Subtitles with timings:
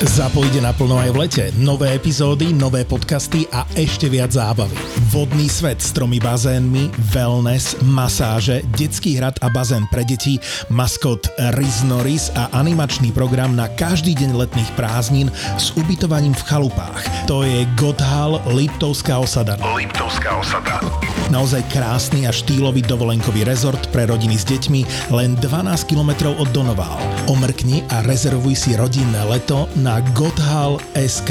[0.00, 1.44] Zapojde naplno aj v lete.
[1.60, 4.72] Nové epizódy, nové podcasty a ešte viac zábavy.
[5.12, 10.40] Vodný svet s tromi bazénmi, wellness, masáže, detský hrad a bazén pre deti,
[10.72, 15.28] maskot Riz Norris a animačný program na každý deň letných prázdnin
[15.60, 17.04] s ubytovaním v chalupách.
[17.28, 19.60] To je Godhal Liptovská osada.
[19.76, 20.80] Liptovská osada.
[21.28, 26.98] Naozaj krásny a štýlový dovolenkový rezort pre rodiny s deťmi len 12 km od Donoval.
[27.30, 31.30] Omrkni a rezervuj si rodinné leto na gothal.sk.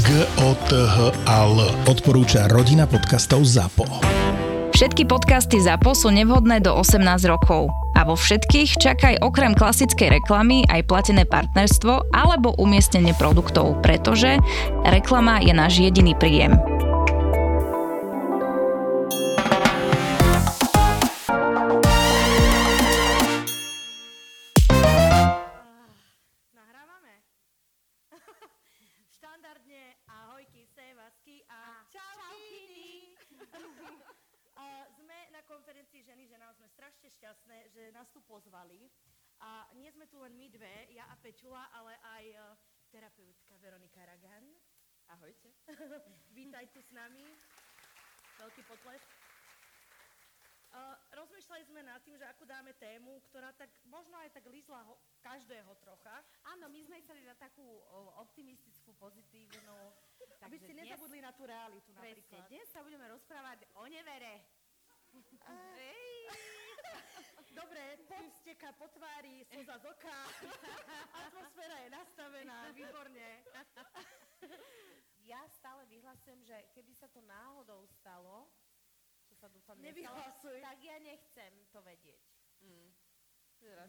[0.00, 0.08] g
[0.40, 0.96] o t h
[1.28, 3.84] a l Odporúča rodina podcastov ZAPO.
[4.72, 7.68] Všetky podcasty ZAPO sú nevhodné do 18 rokov.
[7.92, 14.40] A vo všetkých čakaj okrem klasickej reklamy aj platené partnerstvo alebo umiestnenie produktov, pretože
[14.88, 16.77] reklama je náš jediný príjem.
[40.48, 42.40] My dve, ja a Pečula, ale aj eh,
[42.88, 44.48] terapeutka Veronika Ragan.
[45.12, 45.52] Ahojte.
[46.40, 47.20] Vítaj tu s nami.
[48.40, 49.04] Veľký potlesk.
[50.68, 54.88] Uh, rozmýšľali sme nad tým, že akú dáme tému, ktorá tak možno aj tak lízla
[54.88, 56.16] ho, každého trocha.
[56.48, 59.76] Áno, my sme chceli dať takú o, optimistickú, pozitívnu.
[60.48, 62.48] Aby ste nezabudli na tú realitu Presne, napríklad.
[62.48, 64.48] dnes sa budeme rozprávať o nevere.
[65.12, 66.67] Ej.
[67.58, 70.18] Dobre, pot steká po tvári, slza z oka,
[71.26, 73.42] atmosféra je nastavená, výborne.
[75.26, 78.46] Ja stále vyhlasujem, že keby sa to náhodou stalo,
[79.26, 80.22] čo sa dúfam nestalo,
[80.62, 82.22] tak ja nechcem to vedieť.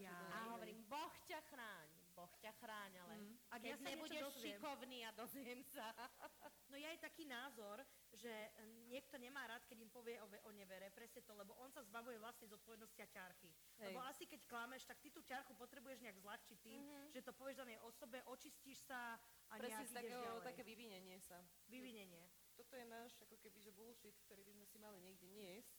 [0.02, 0.18] Ja.
[0.34, 3.36] A hovorím, Boh ťa chráň, Boh ťa chráň, ale Mm.
[3.48, 5.88] Ak keď ja nebudeš šikovný a dozviem sa.
[6.70, 7.82] No je aj taký názor,
[8.14, 8.52] že eh,
[8.86, 12.22] niekto nemá rád, keď im povie o, o nevere, presne to, lebo on sa zbavuje
[12.22, 13.50] vlastne zodpovednosti a ťarchy.
[13.82, 13.90] Hej.
[13.90, 17.66] Lebo asi keď klameš, tak ty tú ťarchu potrebuješ nejak zľahčiť tým, že to povieš
[17.66, 19.18] danej osobe, očistíš sa
[19.50, 20.46] a Presne nejak z ideš takého, ďalej.
[20.46, 21.40] také vyvinenie sa.
[21.72, 22.26] Vyvinenie.
[22.54, 25.74] Toto je náš ako keby, že bullshit, ktorý by sme si mali niekde niesť.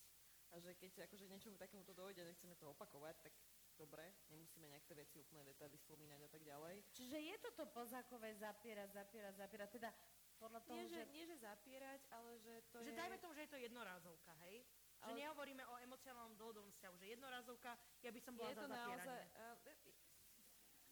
[0.50, 3.32] A že keď akože niečomu takému to dojde, nechceme to opakovať, tak
[3.80, 6.84] dobre, nemusíme nejak tie veci úplne detaily spomínať a tak ďalej.
[6.92, 9.90] Čiže je toto pozákové zapierať, zapierať, zapierať, teda
[10.36, 11.12] podľa toho, Nie že, že...
[11.12, 12.96] nie, že zapierať, ale že to Že je...
[12.96, 14.64] dajme tomu, že je to jednorázovka, hej?
[15.00, 17.70] Že Ale- nehovoríme o emocionálnom dlhodobom vzťahu, že jednorázovka,
[18.04, 19.20] ja by som bola je za to naozaj...
[19.32, 19.32] zapieranie.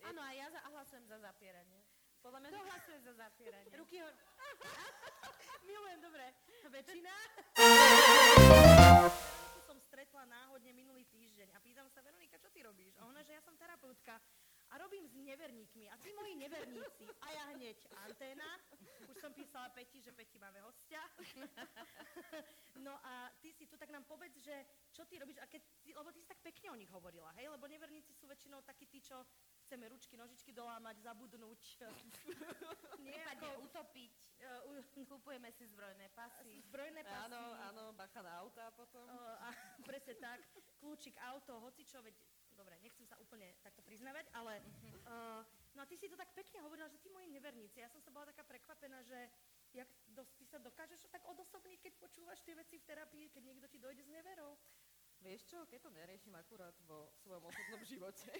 [0.01, 1.81] Uh, Áno, a ja za, a hlasujem za zapieranie.
[2.23, 2.49] podľa mňa...
[2.49, 3.73] Kto hlasuje za zapieranie?
[3.77, 4.15] Ruky hor...
[5.69, 6.27] Milujem, dobre.
[6.75, 7.15] Väčšina?
[9.99, 12.95] Stretla náhodne minulý týždeň a pýtam sa, Veronika, čo ty robíš?
[13.03, 14.15] A ona, že ja som terapeutka
[14.71, 15.91] a robím s neverníkmi.
[15.91, 17.03] A tí moji neverníci.
[17.19, 18.47] A ja hneď anténa.
[19.11, 21.03] Už som písala Peti, že Peti máme hostia.
[22.79, 24.55] No a ty si tu, tak nám povedz, že
[24.95, 27.51] čo ty robíš, a keď ty, lebo ty si tak pekne o nich hovorila, hej?
[27.51, 29.19] Lebo neverníci sú väčšinou takí tí, čo
[29.69, 31.61] chceme ručky, nožičky dolámať, zabudnúť.
[33.05, 34.17] Prípadne utopiť,
[34.65, 36.65] u- kupujeme si zbrojné pasy.
[36.73, 37.29] zbrojné pasy.
[37.29, 39.05] Áno, áno, bacha na auta potom.
[39.45, 39.53] A
[39.89, 40.41] presne tak,
[40.81, 42.17] kľúčik, auto, hocičo, veď,
[42.57, 44.65] dobre, nechcem sa úplne takto priznávať, ale
[45.05, 45.45] uh,
[45.77, 48.09] no a ty si to tak pekne hovorila, že tí moji neverníci, ja som sa
[48.09, 49.29] bola taká prekvapená, že
[49.77, 53.69] jak dos, ty sa dokážeš tak odosobniť, keď počúvaš tie veci v terapii, keď niekto
[53.69, 54.57] ti dojde s neverou.
[55.19, 58.31] Vieš čo, keď to neriešim akurát vo svojom osobnom živote,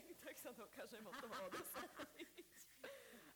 [0.49, 2.49] sa dokážem od toho odosobniť.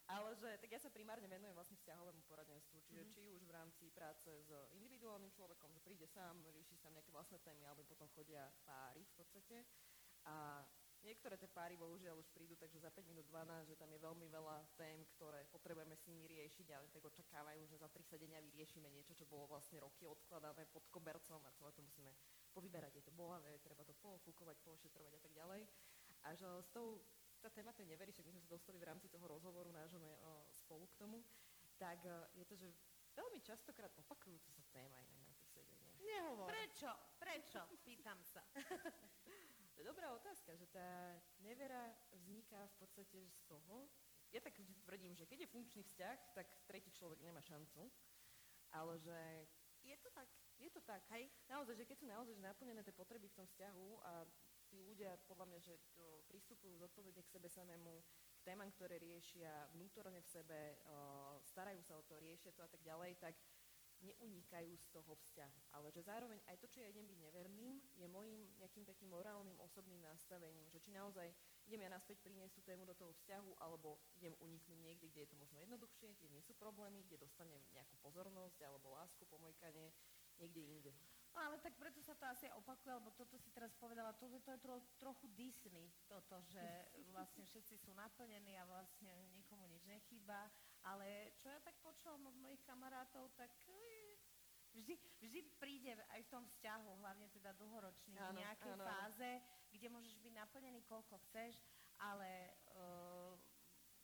[0.09, 3.93] Ale že, tak ja sa primárne venujem vlastne vzťahovému poradenstvu, čiže či už v rámci
[3.93, 8.49] práce s individuálnym človekom, že príde sám, rieši sa nejaké vlastné témy, alebo potom chodia
[8.65, 9.65] páry v podstate.
[10.28, 10.65] A
[11.05, 14.27] niektoré tie páry bohužiaľ už prídu, takže za 5 minút 12, že tam je veľmi
[14.29, 18.89] veľa tém, ktoré potrebujeme s nimi riešiť a tak očakávajú, že za 3 sedenia vyriešime
[18.89, 22.12] niečo, čo bolo vlastne roky odkladané pod kobercom a celé to musíme
[22.53, 25.65] povyberať, je to bolavé, treba to pofúkovať, pošetrovať a tak ďalej.
[26.22, 27.03] A že s tou,
[27.43, 29.99] tá téma tej neverí, však my sme sa dostali v rámci toho rozhovoru nášho
[30.55, 31.19] spolu k tomu,
[31.75, 32.69] tak e, je to, že
[33.19, 35.99] veľmi častokrát opakujúca sa téma aj na tých sedeniach.
[35.99, 36.47] Nehovor.
[36.47, 36.91] Prečo?
[37.19, 37.61] Prečo?
[37.82, 38.43] Pýtam sa.
[39.73, 43.88] To je dobrá otázka, že tá nevera vzniká v podstate z toho,
[44.32, 47.88] ja tak tvrdím, že keď je funkčný vzťah, tak tretí človek nemá šancu,
[48.73, 49.17] ale že
[49.85, 52.94] je to tak, je to tak, hej, naozaj, že keď sú naozaj že naplnené tie
[52.97, 54.12] potreby v tom vzťahu a
[54.73, 58.01] tí ľudia podľa mňa, že to pristupujú zodpovedne k sebe samému,
[58.41, 62.71] k témam, ktoré riešia vnútorne v sebe, uh, starajú sa o to, riešia to a
[62.73, 63.37] tak ďalej, tak
[64.03, 65.61] neunikajú z toho vzťahu.
[65.79, 69.55] Ale že zároveň aj to, čo ja idem byť neverným, je môjim nejakým takým morálnym
[69.63, 71.31] osobným nastavením, že či naozaj
[71.71, 75.31] idem ja naspäť priniesť tú tému do toho vzťahu, alebo idem uniknúť niekde, kde je
[75.31, 79.95] to možno jednoduchšie, kde nie sú problémy, kde dostanem nejakú pozornosť alebo lásku, pomojkanie,
[80.41, 80.93] niekde inde.
[81.32, 84.52] No ale tak preto sa to asi opakuje, lebo toto si teraz povedala, to, to
[84.52, 86.61] je tro, trochu Disney, toto, že
[87.14, 90.52] vlastne všetci sú naplnení a vlastne nikomu nič nechýba,
[90.84, 94.20] ale čo ja tak počúvam od mojich kamarátov, tak eh,
[94.76, 94.94] vždy,
[95.25, 98.85] vždy príde aj v tom vzťahu, hlavne teda dlhoročný, v nejakej áno.
[98.85, 99.31] fáze,
[99.73, 101.64] kde môžeš byť naplnený koľko chceš,
[101.96, 103.31] ale uh,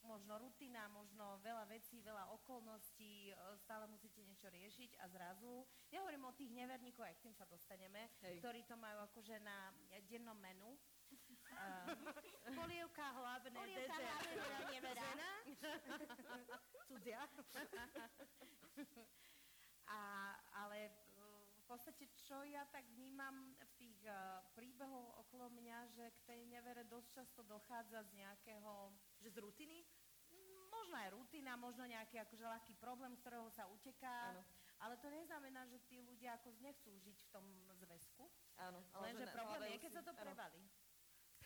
[0.09, 6.25] možno rutina, možno veľa vecí, veľa okolností, e, stále musíte niečo riešiť a zrazu, nehovorím
[6.25, 8.41] o tých neverníkoch, aj k tým sa dostaneme, Hej.
[8.41, 9.69] ktorí to majú akože na
[10.09, 10.73] dennom menu.
[11.49, 11.89] Uh,
[12.53, 15.05] Polievka, hlavné, Polievka, hlavné, teda nevera.
[15.09, 15.31] Žena?
[16.85, 17.21] Cudzia.
[19.89, 20.01] A,
[20.53, 20.91] ale e,
[21.57, 26.41] v podstate, čo ja tak vnímam v tých uh, príbehoch okolo mňa, že k tej
[26.49, 28.93] nevere dosť často dochádza z nejakého,
[29.25, 29.79] Že z rutiny?
[30.79, 34.43] Možno aj rutina, možno nejaký akože ľahký problém, z ktorého sa uteká, Áno.
[34.79, 37.45] ale to neznamená, že tí ľudia ako nechcú žiť v tom
[37.75, 38.25] zväzku,
[38.63, 40.23] Áno, lenže že problém je, keď si- sa to áno.
[40.23, 40.63] prevalí.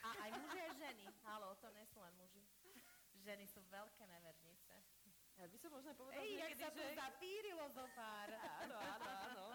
[0.03, 1.05] A aj muži, aj ženy.
[1.27, 2.43] Halo, to nie sú len muži.
[3.23, 4.75] Ženy sú veľké nevernice.
[5.39, 6.85] Ja by som možno povedala, Ej, že niekedy, sa že...
[6.93, 8.29] zapírilo zo pár.
[8.67, 9.47] Áno, áno, áno.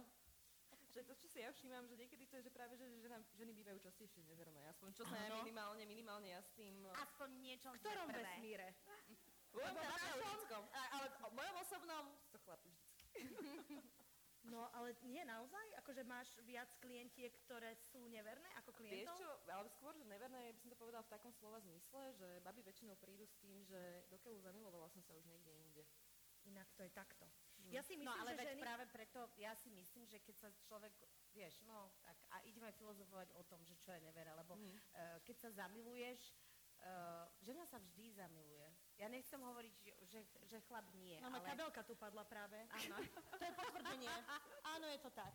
[0.87, 3.53] Že to, čo si ja všímam, že niekedy to je, že práve, že žena, ženy
[3.53, 4.65] bývajú častejšie neverné.
[4.71, 6.81] Aspoň čo sa ja minimálne, minimálne ja s tým...
[6.97, 8.73] Aspoň niečo V ktorom vesmíre?
[9.53, 13.03] Mojom našom- ale v mojom osobnom to chlapi vždycky.
[14.47, 15.75] No, ale nie naozaj?
[15.75, 19.17] Akože máš viac klientiek, ktoré sú neverné ako Vieš klientov?
[19.19, 22.63] čo, ale skôr, že neverné, by som to povedala v takom slova zmysle, že baby
[22.63, 23.75] väčšinou prídu s tým, že
[24.07, 25.83] dokeľu zamilovala som sa už niekde inde.
[26.45, 27.27] Inak to je takto.
[27.67, 28.61] Ja si myslím, no ale že veď ženy...
[28.63, 30.95] práve preto, ja si myslím, že keď sa človek,
[31.35, 34.71] vieš, no tak a ideme filozofovať o tom, že čo je nevera, lebo Mhm.
[34.71, 34.79] uh,
[35.27, 36.31] keď sa zamiluješ,
[36.79, 38.76] uh, žena sa vždy zamiluje.
[38.97, 42.57] Ja nechcem hovoriť, že, že, že chlap nie, Máme ale kabelka tu padla práve.
[42.65, 42.97] áno,
[43.37, 44.09] To je potvrdenie.
[44.65, 45.33] Áno, je to tak.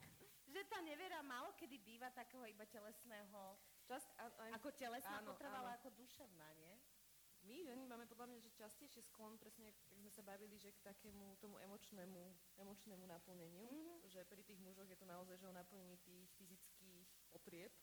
[0.50, 3.56] že tá nevera málo kedy býva takého iba telesného,
[3.86, 5.78] Čas, a, aj, ako telesná áno, potrvala áno.
[5.78, 6.74] ako duševná, nie?
[7.42, 10.78] My ženy máme podľa mňa, že častejšie sklon, presne jak sme sa bavili, že k
[10.86, 12.22] takému tomu emočnému,
[12.54, 14.06] emočnému naplneniu, mm-hmm.
[14.06, 17.74] že pri tých mužoch je to naozaj, že o naplnení tých fyzických potrieb,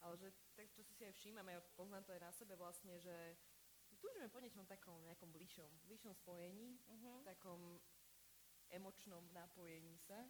[0.00, 2.96] ale že tak, čo si si aj všímame, ja poznám to aj na sebe vlastne,
[2.96, 3.36] že
[4.04, 7.24] túžime po niečom takom nejakom bližšom, bližšom spojení, Mhm.
[7.24, 7.80] takom
[8.68, 10.28] emočnom napojení sa.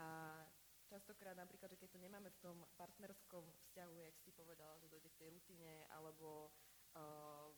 [0.00, 0.40] A
[0.88, 5.12] častokrát napríklad, že keď to nemáme v tom partnerskom vzťahu, jak si povedala, že dojde
[5.12, 6.52] k tej rutine, alebo
[6.96, 7.52] uh,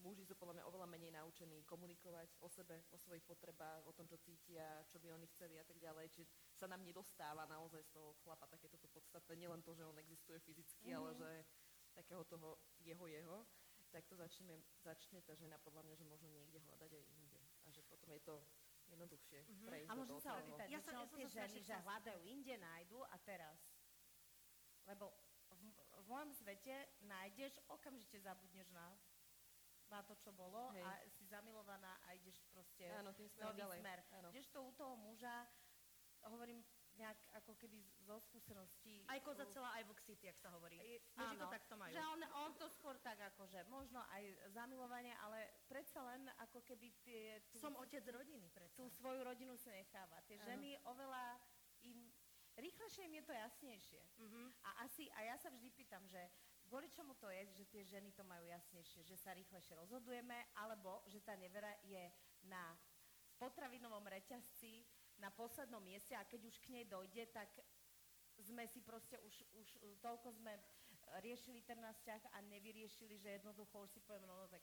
[0.00, 4.08] muži sú podľa mňa oveľa menej naučení komunikovať o sebe, o svojich potrebách, o tom,
[4.08, 6.08] čo cítia, čo by oni chceli a tak ďalej.
[6.10, 6.26] Čiže
[6.56, 10.40] sa nám nedostáva naozaj z toho chlapa takéto to podstatné, nielen to, že on existuje
[10.40, 10.98] fyzicky, mm-hmm.
[10.98, 11.30] ale že
[11.92, 13.44] takého toho jeho-jeho,
[13.92, 17.40] tak to začne, začne tá žena podľa mňa, že možno niekde hľadať aj inde.
[17.62, 18.40] A že potom je to
[18.88, 19.68] jednoduchšie mm-hmm.
[19.68, 22.98] prejsť A môžem sa opýtať, Ja som- ja som tie ženy, že hľadajú inde, nájdu
[23.04, 23.60] a teraz.
[24.88, 25.12] Lebo
[25.52, 26.74] v, v mojom svete
[27.04, 28.96] nájdeš, okamžite zabudneš na,
[29.92, 30.82] na to, čo bolo Hej.
[30.82, 33.78] a si zamilovaná a ideš proste Áno, tým nový ďalej.
[33.84, 33.98] smer.
[34.18, 34.28] Áno.
[34.32, 35.46] Kdežto u toho muža,
[36.26, 36.64] hovorím
[36.96, 39.04] nejak ako keby zo skúseností.
[39.08, 40.76] Aj koza celá, aj Vox City, jak sa hovorí.
[41.16, 41.92] Muži to takto majú.
[41.92, 44.22] Že on, on to skôr tak akože, možno aj
[44.52, 48.76] zamilovanie, ale predsa len ako keby tie, tú, Som otec rodiny, predsa.
[48.76, 50.20] tú svoju rodinu si necháva.
[50.28, 50.46] Tie Áno.
[50.52, 51.40] ženy oveľa
[51.88, 52.12] im,
[52.60, 54.02] rýchlejšie im je to jasnejšie.
[54.20, 54.42] Mhm.
[54.62, 56.20] A asi, a ja sa vždy pýtam, že
[56.68, 61.00] kvôli čomu to je, že tie ženy to majú jasnejšie, že sa rýchlejšie rozhodujeme, alebo
[61.08, 62.08] že tá nevera je
[62.44, 62.76] na
[63.40, 64.86] potravinovom reťazci
[65.22, 67.48] na poslednom mieste a keď už k nej dojde, tak
[68.42, 69.68] sme si proste už, už
[70.02, 70.58] toľko sme
[71.22, 74.62] riešili ten náš vzťah a nevyriešili, že jednoducho už si povieme, no, no tak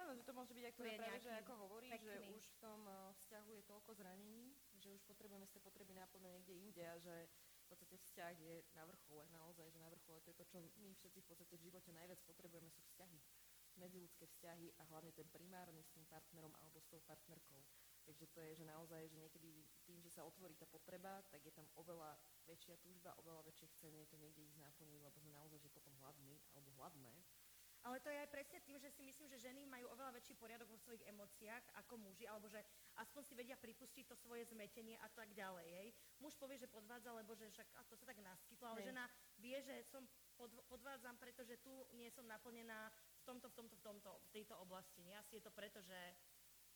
[0.00, 2.80] Áno, že to môže byť, ako práve, že ako hovorí, že pekný- už v tom
[2.88, 6.96] uh, vzťahu je toľko zranení, že už potrebujeme z tej potreby naplňať niekde inde a
[6.96, 10.58] že v podstate vzťah je na vrchole, naozaj, že na vrchole to je to, čo
[10.80, 13.18] my všetci v podstate v živote najviac potrebujeme, sú vzťahy,
[13.76, 17.60] medziludské vzťahy a hlavne ten primárny s tým partnerom alebo s tou partnerkou.
[18.10, 21.54] Takže to je, že naozaj, že niekedy tým, že sa otvorí tá potreba, tak je
[21.54, 25.70] tam oveľa väčšia túžba, oveľa väčšie chcenie to niekde ísť naplniť, lebo sme naozaj, že
[25.70, 27.22] potom hladní alebo hladné.
[27.86, 30.68] Ale to je aj presne tým, že si myslím, že ženy majú oveľa väčší poriadok
[30.68, 32.60] vo svojich emóciách ako muži, alebo že
[32.98, 35.70] aspoň si vedia pripustiť to svoje zmetenie a tak ďalej.
[35.70, 35.88] Hej.
[36.18, 39.06] Muž povie, že podvádza, lebo že však a to sa tak naskytlo, ale žena
[39.38, 43.82] vie, že som pod, podvádzam, pretože tu nie som naplnená v tomto, v tomto, v
[43.86, 45.00] tomto, v tejto oblasti.
[45.00, 45.16] Nie?
[45.16, 45.96] Asi je to preto, že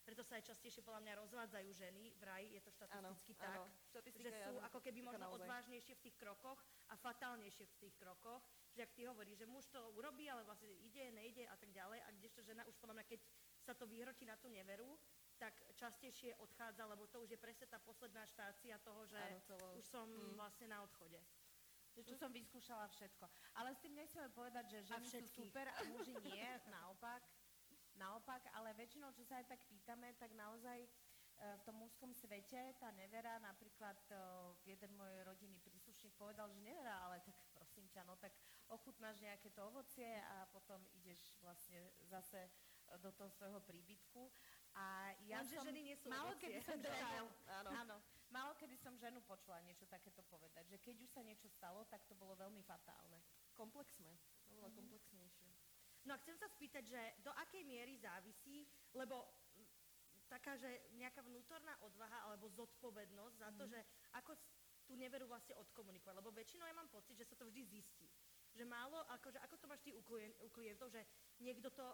[0.05, 4.29] preto sa aj častejšie podľa mňa rozvádzajú ženy, vraj je to štatisticky tak, Štatistika že
[4.39, 5.41] sú áno, ako keby možno naozaj.
[5.41, 9.65] odvážnejšie v tých krokoch a fatálnejšie v tých krokoch, že ak ty hovoríš, že muž
[9.67, 13.05] to urobí, ale vlastne ide, nejde a tak ďalej, a kdežto žena už podľa mňa,
[13.07, 13.19] keď
[13.59, 14.93] sa to vyhrotí na tú neveru,
[15.35, 19.83] tak častejšie odchádza, lebo to už je presne tá posledná štácia toho, že celo- už
[19.83, 20.37] som Mm.
[20.37, 21.19] vlastne na odchode.
[21.91, 23.23] Že tu som vyskúšala všetko.
[23.53, 27.23] Ale s tým nechceme povedať, že ženy sú super a muži nie, naopak.
[27.95, 30.89] Naopak, ale väčšinou, čo sa aj tak pýtame, tak naozaj e,
[31.39, 34.15] v tom mužskom svete tá nevera, napríklad e,
[34.67, 38.35] jeden môj rodinný príslušník povedal, že nevera, ale tak prosím ťa, no tak
[38.67, 41.79] ochutnáš nejaké to ovocie a potom ideš vlastne
[42.11, 42.51] zase
[42.99, 44.29] do toho svojho príbytku.
[44.75, 47.69] A ja Lenže som, ženy nie sú málo kedy som ženu, Áno.
[47.71, 47.95] áno.
[48.27, 52.03] málo kedy som ženu počula niečo takéto povedať, že keď už sa niečo stalo, tak
[52.03, 53.23] to bolo veľmi fatálne.
[53.55, 54.11] Komplexné,
[54.51, 55.54] oveľa komplexnejšie.
[56.05, 59.25] No a chcem sa spýtať, že do akej miery závisí, lebo
[59.57, 59.67] mm,
[60.29, 63.79] taká, že nejaká vnútorná odvaha alebo zodpovednosť za to, že
[64.13, 64.37] ako
[64.85, 66.13] tú neveru vlastne odkomunikovať.
[66.13, 68.05] Lebo väčšinou ja mám pocit, že sa to vždy zistí.
[68.53, 71.01] Že málo, akože, ako to máš ty u, klien, u klientov, že
[71.41, 71.85] niekto to,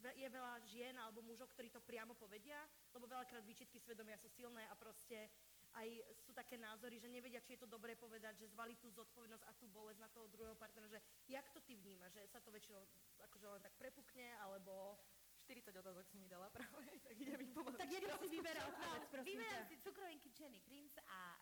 [0.00, 2.56] je veľa žien alebo mužov, ktorí to priamo povedia,
[2.96, 5.28] lebo veľakrát výčitky svedomia sú silné a proste
[5.74, 5.88] aj
[6.26, 9.52] sú také názory, že nevedia, či je to dobré povedať, že zvali tú zodpovednosť a
[9.54, 11.00] tú bolesť na toho druhého partnera, že
[11.30, 12.82] jak to ty vnímaš, že sa to väčšinou
[13.30, 14.98] akože len tak prepukne, alebo...
[15.40, 17.80] 40 otázok si mi dala práve, tak idem ich pomaly.
[17.80, 21.40] Tak jeden si vyberá odpoveď, prosím Vyberám si cukrovinky Jenny Prince a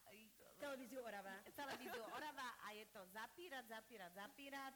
[0.56, 1.35] Televíziu Orava.
[1.52, 4.75] televíziu Orava a je to zapírať, zapírať, zapírať,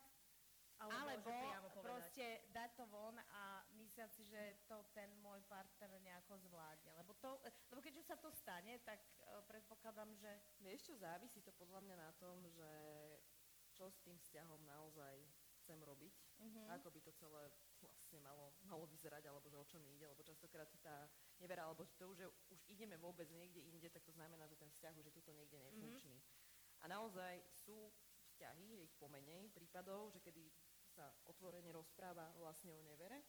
[0.82, 3.61] Alebo, alebo proste dať to von a
[3.92, 6.96] mysliať si, že to ten môj partner nejako zvládne.
[6.96, 7.36] Lebo, to,
[7.68, 10.32] lebo keď už sa to stane, tak uh, predpokladám, že
[10.64, 12.70] Vieš čo, závisí to podľa mňa na tom, že
[13.76, 15.20] čo s tým vzťahom naozaj
[15.60, 16.74] chcem robiť, Mhm.
[16.74, 20.24] ako by to celé vlastne malo, malo vyzerať, alebo že o čo mi ide, lebo
[20.24, 21.06] častokrát tá
[21.38, 24.96] nevera, alebo to že už ideme vôbec niekde inde, tak to znamená, že ten vzťah
[24.96, 26.18] už je tuto niekde nefunkčný.
[26.82, 27.92] A naozaj sú
[28.26, 30.50] vzťahy, je ich pomenej prípadov, že kedy
[30.90, 33.22] sa otvorene rozpráva vlastne o nevere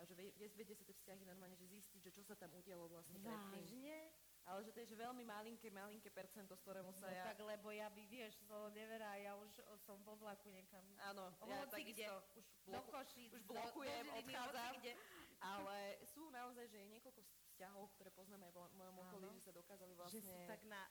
[0.00, 0.16] a že
[0.56, 3.60] viete sa tie vzťahy normálne že zistiť, že čo sa tam udialo vlastne predtým.
[3.60, 3.96] vážne?
[4.40, 7.28] Ale že to je že veľmi malinké, malinké percento, z ktorému No sa ja...
[7.28, 10.80] tak lebo ja by, vieš, slovo nevera, ja už som vo vlaku niekam.
[11.04, 14.72] Áno, ja Hoci kde, takisto už, do bloku, Košíc, už do- blokujem, do Žiliny, odchádzam,
[14.80, 14.92] kde.
[15.38, 15.76] ale
[16.08, 19.92] sú naozaj, že je niekoľko vzťahov, ktoré poznáme aj v mojom okolí, že sa dokázali
[19.92, 20.24] Že vlastne...
[20.24, 20.82] sú tak na,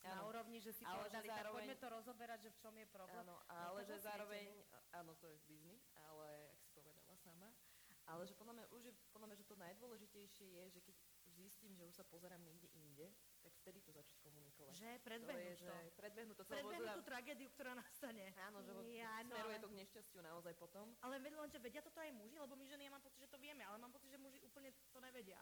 [0.00, 0.22] na Áno.
[0.26, 2.86] úrovni, že si Ale že povedali, tak zároveň- poďme to rozoberať, že v čom je
[2.88, 3.20] problém.
[3.20, 4.44] Áno, No, ale že zároveň,
[4.90, 7.52] áno, to je biznis, ale ak si povedala sama,
[8.10, 10.96] ale že podľa mňa, už je, podľa mňa, že to najdôležitejšie je, že keď
[11.30, 13.06] zistím, že už sa pozerám niekde inde,
[13.40, 14.74] tak vtedy to začať komunikovať.
[14.74, 15.74] Že to je, predbehnúť že to.
[15.96, 18.34] predbehnúť to Predbehnúť tú tragédiu, ktorá nastane.
[18.36, 20.92] Áno, že Ja, no, smeruje ale- to k nešťastiu naozaj potom.
[21.00, 23.38] Ale ved- lenže vedia toto aj muži, lebo my ženy, ja mám pocit, že to
[23.38, 25.40] vieme, ale mám pocit, že muži úplne to nevedia.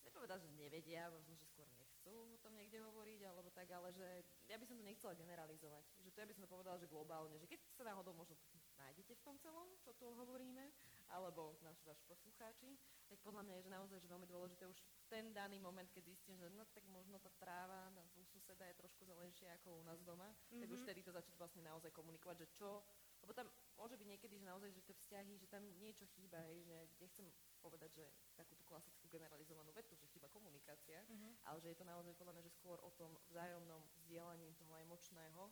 [0.00, 3.92] Chcem povedať, že nevedia, možno, že skôr nechcú o tom niekde hovoriť, alebo tak, ale
[3.92, 5.84] že ja by som to nechcela generalizovať.
[6.00, 8.32] Že to ja by som to povedala, že globálne, že keď sa náhodou možno
[8.80, 10.72] nájdete v tom celom, čo tu hovoríme,
[11.10, 12.78] alebo naši vaši poslucháči,
[13.10, 14.78] tak podľa mňa je že naozaj že veľmi dôležité už
[15.10, 18.78] ten daný moment, keď zistím, že no tak možno tá tráva na u suseda je
[18.78, 20.62] trošku zelenšia ako u nás doma, mm-hmm.
[20.62, 22.86] tak už vtedy to začať vlastne naozaj komunikovať, že čo,
[23.26, 26.62] lebo tam môže byť niekedy, že naozaj, že tie vzťahy, že tam niečo chýba, hej,
[26.62, 27.26] že nechcem
[27.58, 28.04] povedať, že
[28.38, 31.32] takú tú klasickú generalizovanú vetu, že chýba komunikácia, mm-hmm.
[31.50, 35.50] ale že je to naozaj podľa mňa, že skôr o tom vzájomnom vzdielaní toho emočného,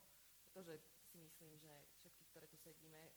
[0.49, 3.11] pretože si myslím, že všetky, ktoré tu sedíme,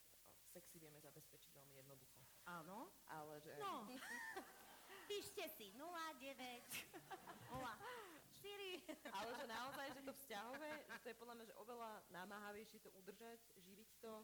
[0.51, 2.10] sexy vieme zabezpečiť veľmi jednoducho.
[2.45, 2.89] Áno.
[3.09, 3.53] Ale že...
[3.59, 3.85] No,
[5.11, 5.83] Píšte si 09,
[6.23, 7.51] 04.
[9.19, 12.89] Ale že naozaj, že to vzťahové, že to je podľa mňa, že oveľa namáhavejšie to
[12.95, 14.23] udržať, živiť to,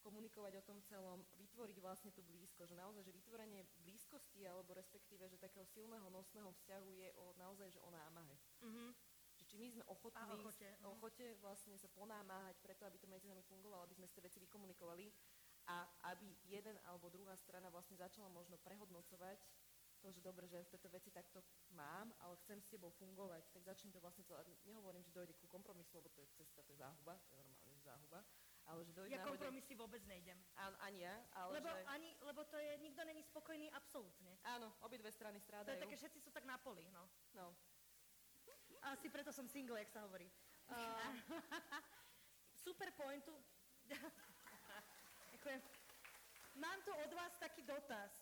[0.00, 5.28] komunikovať o tom celom, vytvoriť vlastne tú blízko, že naozaj, že vytvorenie blízkosti, alebo respektíve,
[5.28, 8.36] že takého silného nosného vzťahu je o, naozaj, že o námahe.
[8.64, 8.96] Mhm.
[9.40, 10.92] Že či my sme ochotní, A ochote, no.
[10.96, 14.36] ochote vlastne sa ponámáhať preto, aby to medzi nami fungovalo, aby sme si tie veci
[14.36, 15.08] vykomunikovali
[15.70, 19.38] a aby jeden alebo druhá strana vlastne začala možno prehodnocovať
[20.00, 21.44] to, že dobre, že tieto veci takto
[21.76, 25.44] mám, ale chcem s tebou fungovať, tak začnem to vlastne celé, nehovorím, že dojde ku
[25.44, 28.24] kompromisu, lebo to je cesta, to je záhuba, to je normálne záhuba,
[28.64, 30.40] ale že dojde Ja kompromisy vôbec nejdem.
[30.56, 31.84] Áno, ani ja, ale Lebo, že...
[31.92, 34.40] ani, lebo to je, nikto není spokojný absolútne.
[34.48, 35.80] Áno, obidve strany To je strádajú.
[35.84, 37.04] také, všetci sú tak na poli, no.
[37.36, 37.52] No,
[38.96, 40.26] Asi preto som single, jak sa hovorí.
[40.70, 41.10] Uh,
[42.64, 43.34] super pointu.
[45.40, 45.62] Ďakujem.
[46.60, 48.12] Mám tu od vás taký dotaz.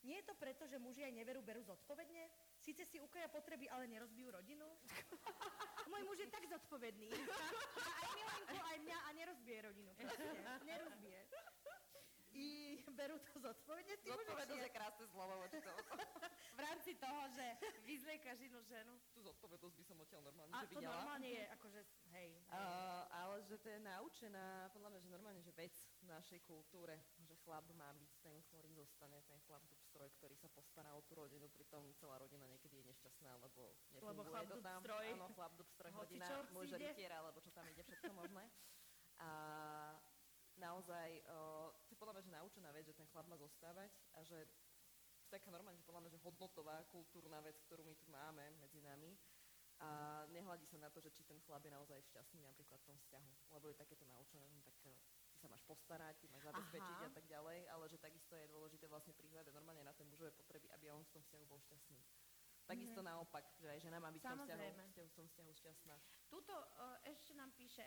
[0.00, 2.24] Nie je to preto, že muži aj neveru berú zodpovedne?
[2.56, 4.64] Síce si ukoja potreby, ale nerozbijú rodinu?
[5.92, 7.12] Môj muž je tak zodpovedný.
[7.12, 9.92] A aj Milenku, aj mňa a nerozbije rodinu.
[9.92, 10.24] Proste.
[10.64, 11.20] Nerozbije.
[12.32, 12.46] I
[12.96, 13.94] berú to zodpovedne?
[14.00, 15.68] Ty zodpovednosť je krásne slovo tomu.
[16.56, 17.46] V rámci toho, že
[17.84, 18.96] vyzliekaš inú ženu?
[19.12, 20.96] Tú zodpovednosť by som odtiaľ normálne A že to videla.
[20.96, 21.80] normálne je, akože,
[22.16, 22.30] hej.
[23.64, 25.72] To je naučená, podľa mňa, že normálne, že vec
[26.04, 30.52] v našej kultúre, že chlap má byť ten, ktorý zostane, ten chlap stroj, ktorý sa
[30.52, 34.80] postará o tú rodinu, pritom celá rodina niekedy je nešťastná, lebo nefunguje chlap to tam.
[34.84, 35.06] stroj.
[35.16, 36.92] Áno, chlap dub stroj, hodina, muž ide.
[36.92, 38.44] rytier, alebo čo tam ide, všetko možné.
[39.24, 39.30] A
[40.60, 44.20] naozaj, uh, to je podľa mňa, že naučená vec, že ten chlap má zostávať a
[44.28, 44.44] že
[45.32, 49.16] taká normálne, podľa mňa, že hodnotová, kultúrna vec, ktorú my tu máme medzi nami.
[49.82, 52.96] A nehľadí sa na to, že či ten chlap je naozaj šťastný napríklad v tom
[53.02, 54.94] vzťahu, lebo je takéto naučené, no tak eh,
[55.34, 57.08] ty sa máš postarať, ty máš zabezpečiť Aha.
[57.08, 60.70] a tak ďalej, ale že takisto je dôležité vlastne prihľadať normálne na tie mužové potreby,
[60.70, 62.00] aby on v tom vzťahu bol šťastný.
[62.64, 65.04] Takisto naopak, že aj žena má byť v tom vzťahu, Samozrejme.
[65.04, 65.94] v tom vzťahu šťastná.
[66.32, 67.84] Tuto uh, ešte nám píše,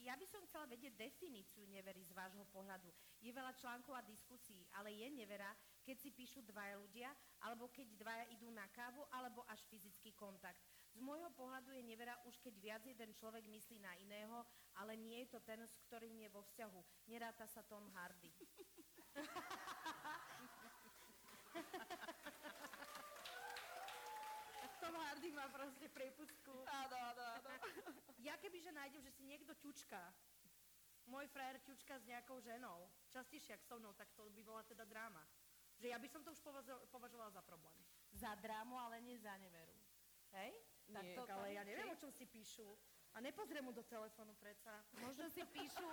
[0.00, 2.88] ja by som chcela vedieť definíciu nevery z vášho pohľadu.
[3.20, 5.52] Je veľa článkov a diskusí, ale je nevera,
[5.84, 7.12] keď si píšu dvaja ľudia,
[7.44, 10.64] alebo keď dvaja idú na kávu, alebo až fyzický kontakt.
[10.94, 14.46] Z môjho pohľadu je nevera už keď viac jeden človek myslí na iného,
[14.78, 17.10] ale nie je to ten, s ktorým je vo vzťahu.
[17.10, 18.30] Neráta sa Tom Hardy.
[24.84, 26.62] Tom Hardy má proste prepustku.
[26.68, 27.50] Áno, áno, áno.
[28.22, 29.98] Ja kebyže nájdem, že si niekto ťučka,
[31.08, 34.84] môj frajer ťučka s nejakou ženou, častejšie ako so mnou, tak to by bola teda
[34.84, 35.26] dráma.
[35.80, 37.76] Že ja by som to už považo- považovala za problém.
[38.14, 39.74] Za drámu, ale nie za neveru.
[40.32, 40.54] Hej?
[40.92, 42.76] Tak Nie, to, Ale ja neviem, o čom si píšu.
[43.14, 44.82] A nepozriem mu do telefónu predsa.
[45.00, 45.86] Možno si píšu...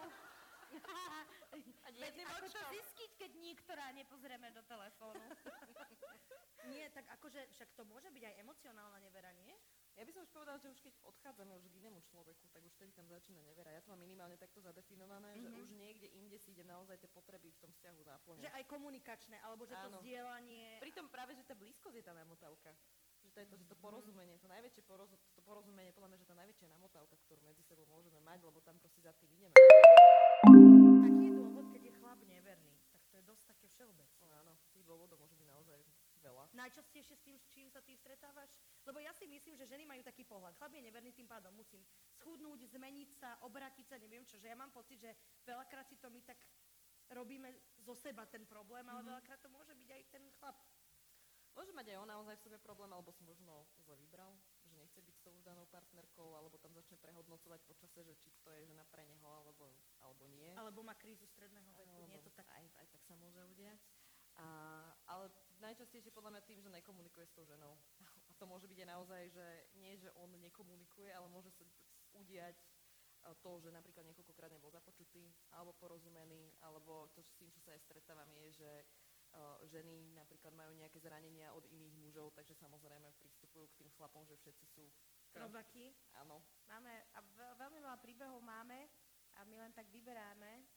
[2.01, 5.19] Veď ako to zistiť, keď niektorá nepozrieme do telefónu?
[6.71, 9.51] Nie, tak akože, však to môže byť aj emocionálna nevera, nie?
[9.99, 12.71] Ja by som už povedala, že už keď odchádzame už k inému človeku, tak už
[12.79, 13.75] vtedy tam začína nevera.
[13.75, 17.51] Ja to mám minimálne takto zadefinované, že už niekde inde si ide naozaj tie potreby
[17.51, 18.53] v tom vzťahu Že náplňať.
[18.55, 19.99] aj komunikačné, alebo že to Áno.
[19.99, 20.79] zdieľanie...
[20.79, 22.71] Pritom práve, že tá blízkosť je tá namotávka.
[23.41, 26.37] To je to, že to porozumenie, to najväčšie poroz, to porozumenie, podľa mňa, že tá
[26.37, 29.57] najväčšia namotávka, ktorú medzi sebou môžeme mať, lebo tam proste za tým ideme.
[31.01, 32.77] Aký je dôvod, keď je chlap neverný?
[32.93, 34.25] Tak to je dosť také všeobecné.
[34.29, 35.81] No, áno, tých dôvodov môže byť naozaj
[36.21, 36.53] veľa.
[36.53, 38.53] Najčastejšie s tým, s čím sa ty stretávaš?
[38.85, 40.53] Lebo ja si myslím, že ženy majú taký pohľad.
[40.61, 41.81] Chlap je neverný, tým pádom musím
[42.21, 44.37] schudnúť, zmeniť sa, obrátiť sa, neviem čo.
[44.37, 45.17] Že ja mám pocit, že
[45.49, 46.37] veľakrát si to my tak
[47.09, 47.49] robíme
[47.81, 50.61] zo seba ten problém, ale veľakrát to môže byť aj ten chlap.
[51.51, 54.31] Môže mať aj on naozaj v sebe problém, alebo si možno zle vybral,
[54.63, 58.49] že nechce byť s tou danou partnerkou, alebo tam začne prehodnocovať počase, že či to
[58.55, 60.55] je žena pre neho, alebo, alebo nie.
[60.55, 62.07] Alebo má krízu stredného veku.
[62.07, 62.47] Nie je to tak.
[62.55, 63.83] Aj, aj tak sa môže udiať.
[64.39, 64.47] A,
[65.11, 65.27] ale
[65.59, 67.75] najčastejšie podľa mňa tým, že nekomunikuje s tou ženou.
[68.31, 71.67] A to môže byť aj naozaj, že nie, že on nekomunikuje, ale môže sa
[72.15, 72.55] udiať
[73.27, 77.75] a, to, že napríklad niekoľkokrát nebol započutý, alebo porozumený, alebo to, s tým, čo sa
[77.75, 78.71] aj stretávam, je, že
[79.63, 84.35] ženy napríklad majú nejaké zranenia od iných mužov, takže samozrejme pristupujú k tým chlapom, že
[84.35, 84.83] všetci sú
[85.31, 85.95] Robaky.
[86.19, 88.91] Áno, Máme, a ve- veľmi veľa príbehov máme
[89.39, 90.67] a my len tak vyberáme.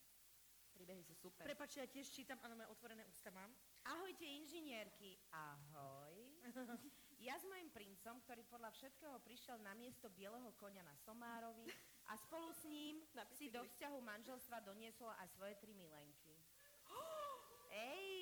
[0.74, 1.42] príbehy sú super.
[1.46, 3.50] Prepač, ja tiež čítam, áno, moje otvorené ústa mám.
[3.82, 5.18] Ahojte inžinierky.
[5.30, 6.14] Ahoj.
[7.24, 11.64] Ja s mojim princom, ktorý podľa všetkého prišiel na miesto bieleho konia na Somárovi
[12.04, 13.00] a spolu s ním
[13.38, 16.36] si do vzťahu manželstva doniesol aj svoje tri milenky.
[17.72, 18.13] Ej!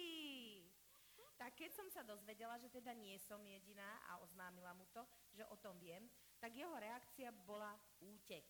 [1.42, 5.02] Tak keď som sa dozvedela, že teda nie som jediná a oznámila mu to,
[5.34, 6.06] že o tom viem,
[6.38, 8.46] tak jeho reakcia bola útek.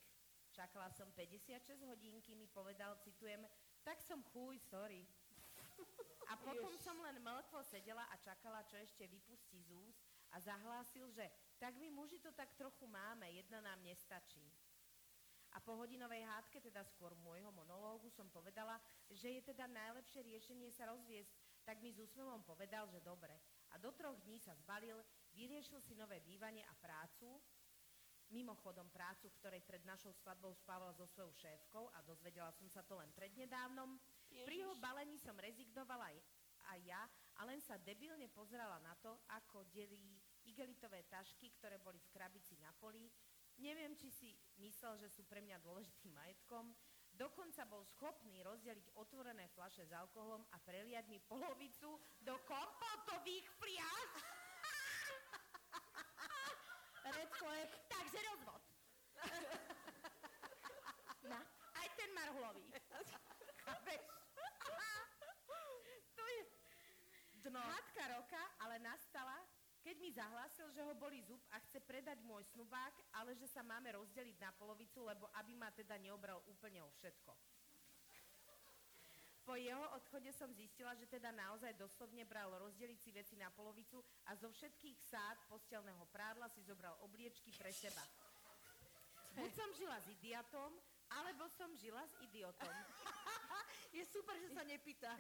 [0.52, 3.48] Čakala som 56 hodín, kým mi povedal, citujem,
[3.80, 5.08] tak som chuj, sorry.
[6.28, 11.08] A potom som len mŕtvo sedela a čakala, čo ešte vypustí z úst a zahlásil,
[11.16, 11.24] že
[11.56, 14.52] tak my muži to tak trochu máme, jedna nám nestačí.
[15.52, 18.76] A po hodinovej hádke, teda skôr môjho monológu, som povedala,
[19.08, 23.38] že je teda najlepšie riešenie sa rozviesť, tak mi s úsmevom povedal, že dobre.
[23.72, 24.98] A do troch dní sa zbalil,
[25.32, 27.40] vyriešil si nové bývanie a prácu,
[28.32, 32.80] mimochodom prácu, v ktorej pred našou svadbou spával so svojou šéfkou a dozvedela som sa
[32.80, 34.00] to len prednedávnom.
[34.48, 36.16] Pri jeho balení som rezignovala aj,
[36.72, 37.02] aj ja
[37.36, 40.16] a len sa debilne pozerala na to, ako delí
[40.48, 43.06] igelitové tašky, ktoré boli v krabici na poli.
[43.60, 44.28] Neviem, či si
[44.64, 46.72] myslel, že sú pre mňa dôležitým majetkom.
[47.12, 54.10] Dokonca bol schopný rozdeliť otvorené flaše s alkoholom a preliať mi polovicu do kompotových fliaž.
[57.02, 57.70] Red flag.
[57.90, 58.62] Takže rozvod.
[61.22, 61.38] No,
[61.78, 62.66] aj ten marhulový.
[63.62, 64.00] Chápeš?
[66.16, 66.42] to je
[67.46, 67.60] Dno.
[67.60, 69.41] hádka roka, ale nastala,
[70.02, 73.94] mi zahlásil, že ho boli zub a chce predať môj snubák, ale že sa máme
[73.94, 77.30] rozdeliť na polovicu, lebo aby ma teda neobral úplne o všetko.
[79.46, 84.02] Po jeho odchode som zistila, že teda naozaj doslovne bral rozdeliť si veci na polovicu
[84.26, 88.02] a zo všetkých sád postelného prádla si zobral obliečky pre seba.
[89.38, 90.70] Buď som žila s idiotom,
[91.10, 92.70] alebo som žila s idiotom.
[93.96, 95.10] Je super, že sa nepýta.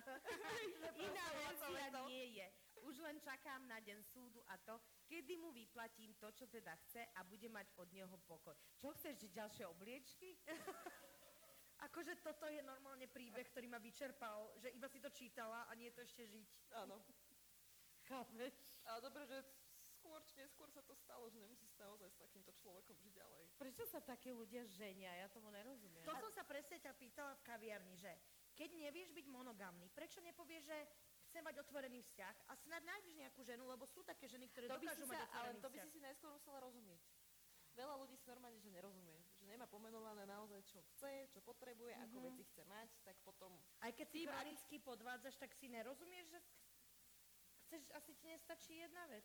[1.06, 2.46] Iná verzia nie je.
[2.82, 4.74] Už len čakám na deň súdu a to,
[5.06, 8.54] kedy mu vyplatím to, čo teda chce a bude mať od neho pokoj.
[8.78, 10.34] Čo chceš, že ďalšie obliečky?
[11.86, 15.90] Akože toto je normálne príbeh, ktorý ma vyčerpal, že iba si to čítala a nie
[15.90, 16.48] je to ešte žiť.
[16.78, 17.02] Áno.
[18.06, 18.54] Chápeš?
[18.86, 19.42] Ale dobre, že
[19.98, 23.42] skôr či neskôr sa to stalo, že nemusíš naozaj s takýmto človekom žiť ďalej.
[23.58, 25.10] Prečo sa takí ľudia ženia?
[25.14, 26.02] Ja tomu nerozumiem.
[26.06, 28.10] To som sa presne ťa pýtala v kaviarni, že
[28.58, 30.78] keď nevieš byť monogamný, prečo nepovieš, že
[31.32, 34.76] chcem mať otvorený vzťah a snad nájdeš nejakú ženu, lebo sú také ženy, ktoré To
[34.76, 35.88] dokážu mať sa, ale otvorený to by vzťah.
[35.88, 37.00] si si najskôr musela rozumieť.
[37.72, 39.16] Veľa ľudí si normálne, že nerozumie.
[39.40, 42.24] Že nemá pomenované naozaj, čo chce, čo potrebuje, ako Mhm.
[42.28, 43.56] veci chce mať, tak potom...
[43.80, 46.38] Aj keď ty chronicky podvádzaš, tak si nerozumieš, že
[47.64, 49.24] chceš, asi ti nestačí jedna vec.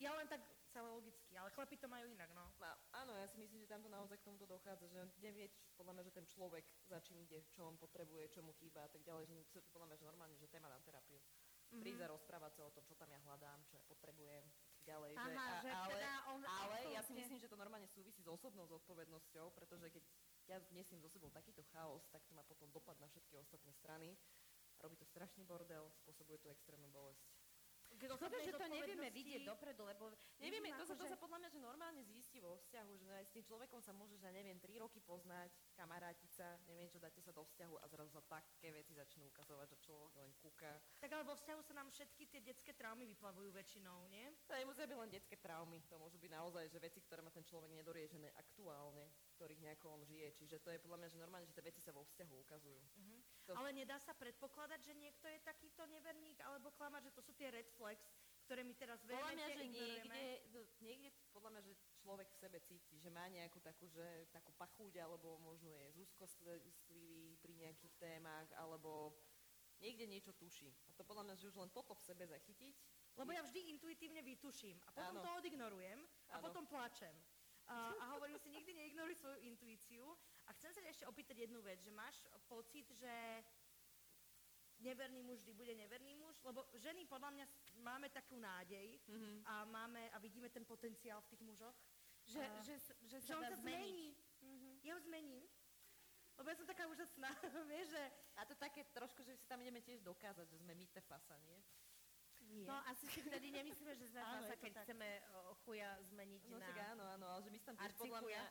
[0.00, 0.40] Ja len tak
[0.76, 2.44] celé logicky, ale chlapi to majú inak, no.
[2.60, 5.96] No, áno, ja si myslím, že tamto naozaj k tomuto dochádza, že nevie, č- podľa
[5.96, 9.00] mňa, že ten človek za čím ide, čo on potrebuje, čo mu chýba a tak
[9.00, 11.16] ďalej, že to je podľa mňa, že normálne, že téma na terapiu.
[11.16, 11.80] Mm-hmm.
[11.80, 14.44] Prísť a rozprávať sa o tom, čo tam ja hľadám, čo ja potrebujem,
[14.86, 15.12] ďalej.
[15.18, 18.22] že, Aha, a, že ale, teda on ale ja si myslím, že to normálne súvisí
[18.22, 20.04] s osobnou zodpovednosťou, pretože keď
[20.46, 24.14] ja nesiem so sebou takýto chaos, tak to má potom dopad na všetky ostatné strany.
[24.78, 27.24] Robí to strašný bordel, spôsobuje to extrémnu bolesť.
[27.96, 30.12] Škoda, že to nevieme vidieť dopredu, lebo...
[30.36, 33.24] Nevieme, to, sa, to akože- sa podľa mňa, že normálne zistí vo vzťahu, že aj
[33.24, 37.20] s tým človekom sa môžeš, ja neviem, 3 roky poznať, kamarátiť sa, neviem čo, dáte
[37.24, 40.76] sa do vzťahu a zrazu sa také veci začnú ukazovať, že človek len kúka.
[41.00, 44.28] Tak ale vo vzťahu sa nám všetky tie detské traumy vyplavujú väčšinou, nie?
[44.46, 47.44] To nemusia byť len detské traumy, to môžu byť naozaj, že veci, ktoré má ten
[47.44, 49.08] človek nedoriešené aktuálne,
[49.40, 50.32] ktorých nejako on žije.
[50.36, 52.80] Čiže to je podľa mňa, že normálne, že tie veci sa vo vzťahu ukazujú.
[53.46, 57.32] To- Ale nedá sa predpokladať, že niekto je takýto neverník alebo klamať, že to sú
[57.38, 58.02] tie red flags,
[58.46, 60.22] ktoré my teraz Podľa mňa, že niekde,
[60.82, 64.98] niekde, podľa mňa, že človek v sebe cíti, že má nejakú takú, že, takú pachuť,
[64.98, 69.14] alebo možno je zúzkostlivý pri nejakých témach, alebo
[69.78, 70.74] niekde niečo tuší.
[70.86, 72.74] A to podľa mňa, že už len toto v sebe zachytiť,
[73.16, 75.24] Lebo ja vždy intuitívne vytuším a potom Áno.
[75.24, 76.44] to odignorujem a Áno.
[76.44, 77.16] potom plačem.
[77.66, 80.04] A, a hovorím si, nikdy neignoruj svoju intuíciu.
[80.46, 83.12] A chcem sa ešte opýtať jednu vec, že máš pocit, že
[84.78, 86.38] neverný muž vždy bude neverný muž?
[86.44, 87.46] Lebo ženy podľa mňa
[87.80, 89.42] máme takú nádej Mhm.
[89.44, 91.76] a, máme, a vidíme ten potenciál v tých mužoch.
[92.26, 92.74] Že, A- že,
[93.06, 94.14] že Že sa on sa zmení.
[94.82, 95.42] Ja ho zmením.
[96.36, 97.32] Lebo ja som taká úžasná,
[97.72, 98.02] vieš, že...
[98.36, 101.38] A to také trošku, že si tam ideme tiež dokázať, že sme my te fasa,
[101.40, 101.56] nie?
[102.46, 102.68] Nie.
[102.68, 104.84] No asi si vtedy nemyslíme, že sme fasa, keď tak.
[104.86, 105.08] chceme
[105.64, 106.66] chuja zmeniť No na...
[106.68, 108.42] tak áno, áno, ale že my tam tiež podľa mňa...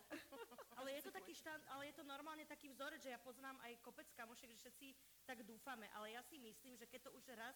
[0.76, 3.80] Ale je to taký štand, ale je to normálne taký vzorec, že ja poznám aj
[3.80, 4.88] kopec kamošiek, že všetci
[5.24, 7.56] tak dúfame, ale ja si myslím, že keď to už raz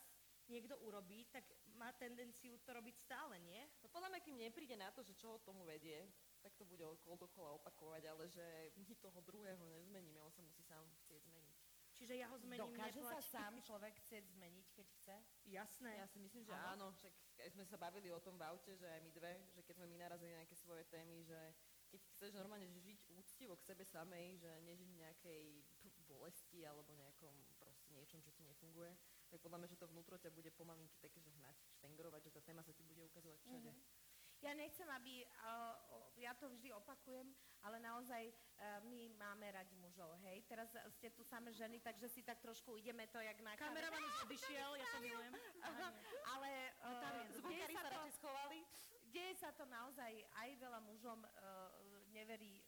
[0.50, 1.46] niekto urobí, tak
[1.78, 3.62] má tendenciu to robiť stále, nie?
[3.86, 6.10] No podľa mňa, kým nepríde na to, že čo ho tomu vedie,
[6.42, 10.64] tak to bude okolo dokola opakovať, ale že my toho druhého nezmeníme, on sa musí
[10.66, 11.60] sám chcieť zmeniť.
[12.00, 13.28] Čiže ja ho zmením, Dokáže sa neplač.
[13.28, 15.16] sám človek chcieť zmeniť, keď chce?
[15.52, 16.00] Jasné.
[16.00, 18.88] Ja si myslím, že áno, však keď sme sa bavili o tom v aute, že
[18.88, 21.36] aj my dve, že keď sme my narazili na nejaké svoje témy, že
[21.90, 25.44] keď chceš normálne žiť úctivo k sebe samej, že nežiť v nejakej
[26.06, 28.94] bolesti alebo nejakom proste niečom, čo ti nefunguje,
[29.30, 32.42] tak podľa mňa, že to vnútro ťa bude pomalinky také, že hnať, štengerovať, že tá
[32.42, 33.72] téma sa ti bude ukazovať všade.
[34.40, 35.76] Ja nechcem, aby, uh,
[36.16, 37.28] ja to vždy opakujem,
[37.60, 40.48] ale naozaj uh, my máme radi mužov, hej?
[40.48, 44.32] Teraz ste tu samé ženy, takže si tak trošku ideme to jak na Kameraman už
[44.32, 45.34] odišiel, ja to milujem.
[46.24, 46.50] Ale
[46.80, 48.60] tam je, uh, deje, Zvukári sa to, radšej schovali.
[49.10, 51.30] Deje sa to naozaj, aj veľa mužom uh,
[52.14, 52.62] neverí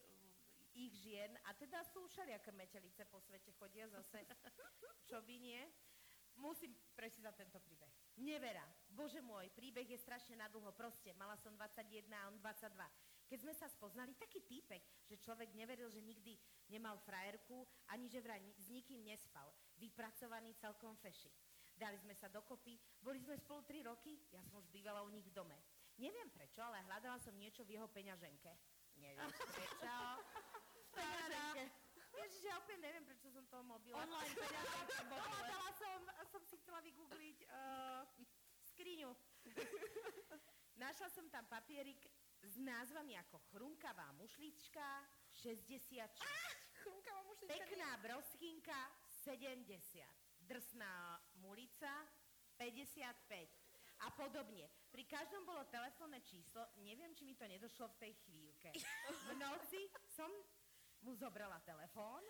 [0.72, 4.24] ich žien a teda sú všelijaké metelice po svete chodia zase,
[5.08, 5.60] čo by nie.
[6.40, 7.92] Musím prečítať tento príbeh.
[8.24, 8.64] Nevera.
[8.88, 10.72] Bože môj, príbeh je strašne nadlho.
[10.72, 12.72] Proste, mala som 21 a on 22.
[13.28, 16.36] Keď sme sa spoznali, taký týpek, že človek neveril, že nikdy
[16.72, 19.52] nemal frajerku, ani že vraj s nikým nespal.
[19.76, 21.28] Vypracovaný celkom feši.
[21.76, 25.24] Dali sme sa dokopy, boli sme spolu 3 roky, ja som už bývala u nich
[25.24, 25.56] v dome.
[26.00, 28.52] Neviem prečo, ale hľadala som niečo v jeho peňaženke.
[28.96, 29.94] Nevieš prečo?
[30.92, 31.64] Peňaženke.
[32.12, 34.04] Ježiš, ja úplne neviem, prečo som toho mobila.
[34.04, 35.16] Online peňaženka.
[35.32, 38.04] Hľadala som, som si chcela vygoogliť uh,
[38.72, 39.10] skriňu.
[40.82, 42.08] Našla som tam papierik
[42.42, 46.18] s názvami ako Chrumkavá mušlička 66.
[46.82, 47.54] Chrumkavá mušlička.
[47.54, 48.80] Pekná broschinka
[49.22, 50.02] 70.
[50.42, 52.02] Drsná mulica
[52.58, 53.61] 55
[54.02, 54.66] a podobne.
[54.90, 58.68] Pri každom bolo telefónne číslo, neviem, či mi to nedošlo v tej chvíľke.
[59.28, 60.28] V noci som
[61.02, 62.22] mu zobrala telefón,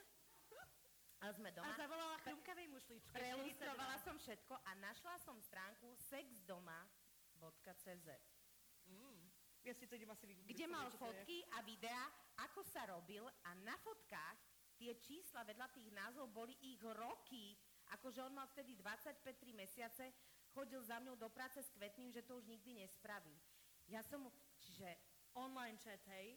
[1.23, 1.71] A sme A doma.
[1.79, 3.15] zavolala chrumkavej mušličke.
[3.15, 8.07] Prelustrovala som všetko a našla som stránku sexdoma.cz,
[9.63, 10.51] Ja si to idem asi vygoogliť.
[10.51, 12.11] kde mal fotky a videá,
[12.43, 14.35] ako sa robil a na fotkách
[14.75, 17.55] tie čísla vedľa tých názvov boli ich roky.
[17.95, 20.11] Akože on mal vtedy 25-3 mesiace,
[20.53, 23.35] chodil za mňou do práce s kvetným, že to už nikdy nespraví.
[23.89, 24.87] Ja som mu, čiže
[25.33, 26.37] Online chat, hej?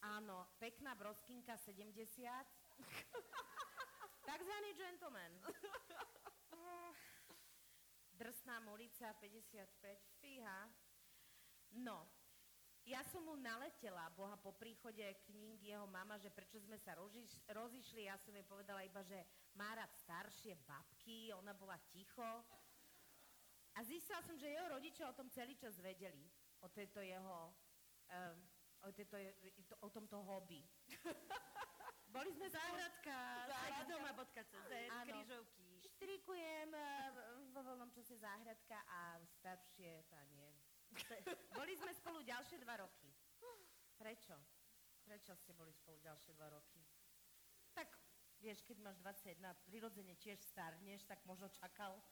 [0.00, 1.92] áno, pekná broskinka 70,
[4.30, 5.32] takzvaný gentleman.
[8.20, 10.68] Drsná mulica 55, fíha.
[11.76, 12.04] No,
[12.84, 16.96] ja som mu naletela, Boha, po príchode k ním, jeho mama, že prečo sme sa
[16.96, 19.20] roziš, rozišli, ja som jej povedala iba, že
[19.56, 22.44] má rád staršie babky, ona bola ticho.
[23.74, 26.26] A zistila som, že jeho rodičia o tom celý čas vedeli,
[26.60, 27.54] o tejto jeho,
[28.10, 28.38] um,
[28.82, 29.16] o, tejto,
[29.80, 30.66] o tomto hobby.
[32.10, 33.46] Boli sme Záhradka,
[34.90, 35.06] Áno.
[35.06, 35.78] križovky.
[35.78, 37.10] Štrikujem eh,
[37.54, 40.50] vo voľnom čase záhradka a staršie panie.
[41.58, 43.14] Boli sme spolu ďalšie dva roky.
[43.94, 44.34] Prečo?
[45.06, 46.82] Prečo ste boli spolu ďalšie dva roky?
[47.78, 47.94] Tak,
[48.42, 52.02] vieš, keď máš 21 a prirodzene tiež starneš, tak možno čakal.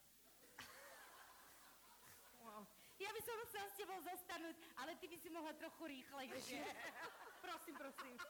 [2.98, 6.62] Ja by som chcela s tebou zostanúť, ale ty by si mohla trochu rýchlejšie.
[7.46, 8.16] Prosím, prosím.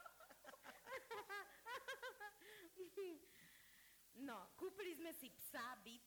[4.19, 6.03] No, kúpili sme si psa, byt.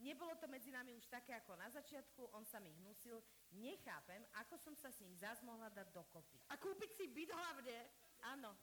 [0.00, 3.20] Nebolo to medzi nami už také ako na začiatku, on sa mi hnusil.
[3.60, 6.40] Nechápem, ako som sa s ním zás mohla dať dokopy.
[6.48, 7.76] A kúpiť si byt hlavne.
[8.32, 8.56] Áno,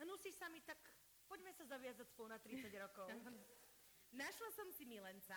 [0.00, 0.80] Hnusíš sa mi, tak
[1.28, 3.04] poďme sa zaviazať spolu na 30 rokov.
[4.22, 5.36] našla som si milenca,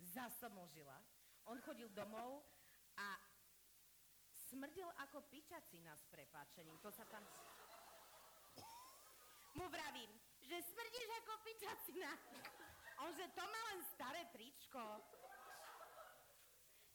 [0.00, 0.96] zasomožila.
[1.48, 2.44] On chodil domov
[3.00, 3.16] a
[4.52, 6.76] smrdil ako pičacina s prepáčením.
[6.84, 7.24] To sa tam...
[9.56, 10.12] Mu vravím,
[10.44, 12.12] že smrdíš ako pičacina.
[13.00, 14.82] On, že to má len staré tričko.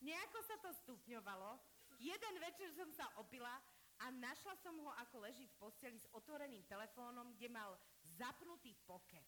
[0.06, 1.58] Nejako sa to stupňovalo.
[1.98, 3.58] Jeden večer som sa opila
[4.04, 7.74] a našla som ho, ako leží v posteli s otvoreným telefónom, kde mal
[8.20, 9.26] zapnutý pokec.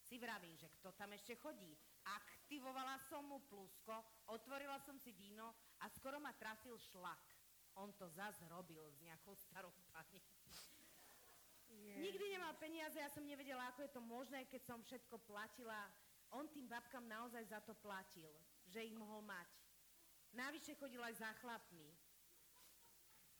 [0.00, 1.76] Si vravím, že kto tam ešte chodí.
[2.52, 3.96] Aktivovala som mu plusko,
[4.28, 7.24] otvorila som si víno a skoro ma trafil šlak.
[7.80, 10.20] On to zas robil s nejakou starou pani.
[11.96, 15.88] Nikdy nemal peniaze, ja som nevedela, ako je to možné, keď som všetko platila.
[16.28, 18.28] On tým babkám naozaj za to platil,
[18.68, 19.48] že ich mohol mať.
[20.36, 21.88] Navyše chodil aj za chlapmi.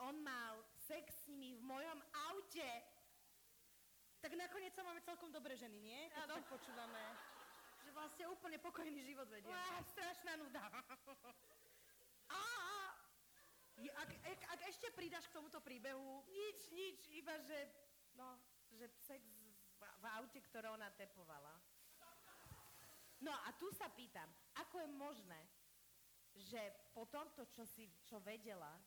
[0.09, 2.01] On mal sex s nimi v mojom
[2.33, 2.71] aute.
[4.25, 6.01] Tak nakoniec sa máme celkom dobré ženy, nie?
[6.17, 7.32] Keď tak počúvame.
[7.93, 9.53] Vlastne úplne pokojný život vedie.
[9.53, 10.65] Á, strašná nuda.
[13.83, 17.67] Je, ak, ak, ak ešte pridáš k tomuto príbehu, Nič, nič, iba že,
[18.15, 18.39] no,
[18.71, 19.27] že sex
[19.75, 21.59] v, v aute, ktoré ona tepovala.
[23.23, 24.27] No a tu sa pýtam,
[24.59, 25.41] ako je možné,
[26.35, 26.59] že
[26.95, 28.79] po tomto, čo si, čo vedela,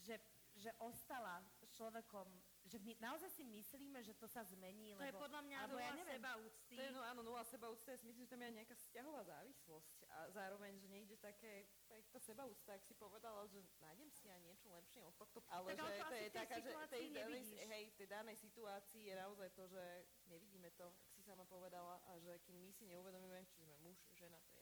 [0.00, 0.16] že,
[0.56, 2.28] že ostala s človekom,
[2.72, 5.76] že my naozaj si myslíme, že to sa zmení, to je lebo, podľa mňa alebo
[5.76, 6.72] nula ja neviem, seba úcty.
[6.72, 9.96] To je, no áno, nula sebaúcta, ja si myslím, že tam je nejaká vzťahová závislosť
[10.08, 14.40] a zároveň, že niekde také, tak tá sebaúcta, ak si povedala, že nájdem si aj
[14.40, 18.08] niečo lepšie od tohto, ale Tak že to je taká, že tej danej, hej, tej
[18.08, 19.84] danej situácii je naozaj to, že
[20.32, 24.00] nevidíme to, ak si sama povedala, a že kým my si neuvedomíme, či sme muž,
[24.16, 24.61] žena, to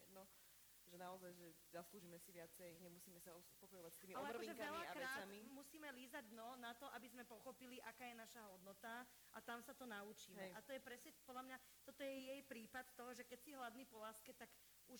[0.91, 4.71] že naozaj, že zaslúžime si viacej, nemusíme sa uspokojovať s tými Ale akože omrvinkami a
[4.75, 5.39] veľakrát vecami.
[5.55, 9.71] musíme lízať dno na to, aby sme pochopili, aká je naša hodnota a tam sa
[9.71, 10.35] to naučíme.
[10.35, 10.51] Hej.
[10.51, 13.87] A to je presne, podľa mňa, toto je jej prípad toho, že keď si hladný
[13.87, 14.51] po láske, tak
[14.91, 14.99] už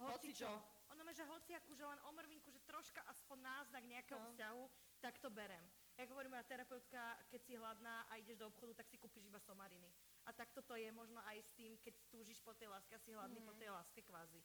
[0.00, 0.48] hoci čo.
[0.92, 4.28] Ono má, že hociakú, že len omrvinku, že troška aspoň náznak nejakého No.
[4.32, 4.62] vzťahu,
[5.00, 5.64] tak to berem.
[5.96, 9.40] Jak hovorí moja terapeutka, keď si hladná a ideš do obchodu, tak si kúpiš iba
[9.40, 9.88] somariny.
[10.28, 13.16] A tak toto je možno aj s tým, keď túžiš po tej láske a si
[13.16, 14.44] hladný po tej láske kvázi.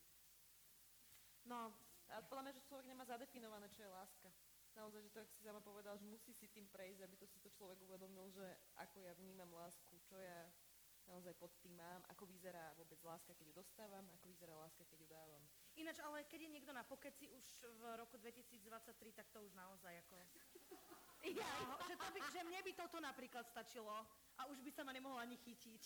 [1.45, 1.73] No,
[2.11, 4.29] A podľa mňa, že človek nemá zadefinované, čo je láska.
[4.75, 7.39] Naozaj, že to, ak si sama povedal, že musí si tým prejsť, aby to si
[7.43, 8.43] to človek uvedomil, že
[8.79, 10.47] ako ja vnímam lásku, čo ja
[11.11, 14.97] naozaj pod tým mám, ako vyzerá vôbec láska, keď ju dostávam, ako vyzerá láska, keď
[15.01, 15.43] ju dávam.
[15.75, 17.45] Ináč, ale keď je niekto na pokeci už
[17.79, 20.15] v roku 2023, tak to už naozaj ako...
[21.21, 21.53] Ja,
[21.85, 23.93] že, to by, že mne by toto napríklad stačilo
[24.41, 25.81] a už by sa ma nemohla ani chytiť.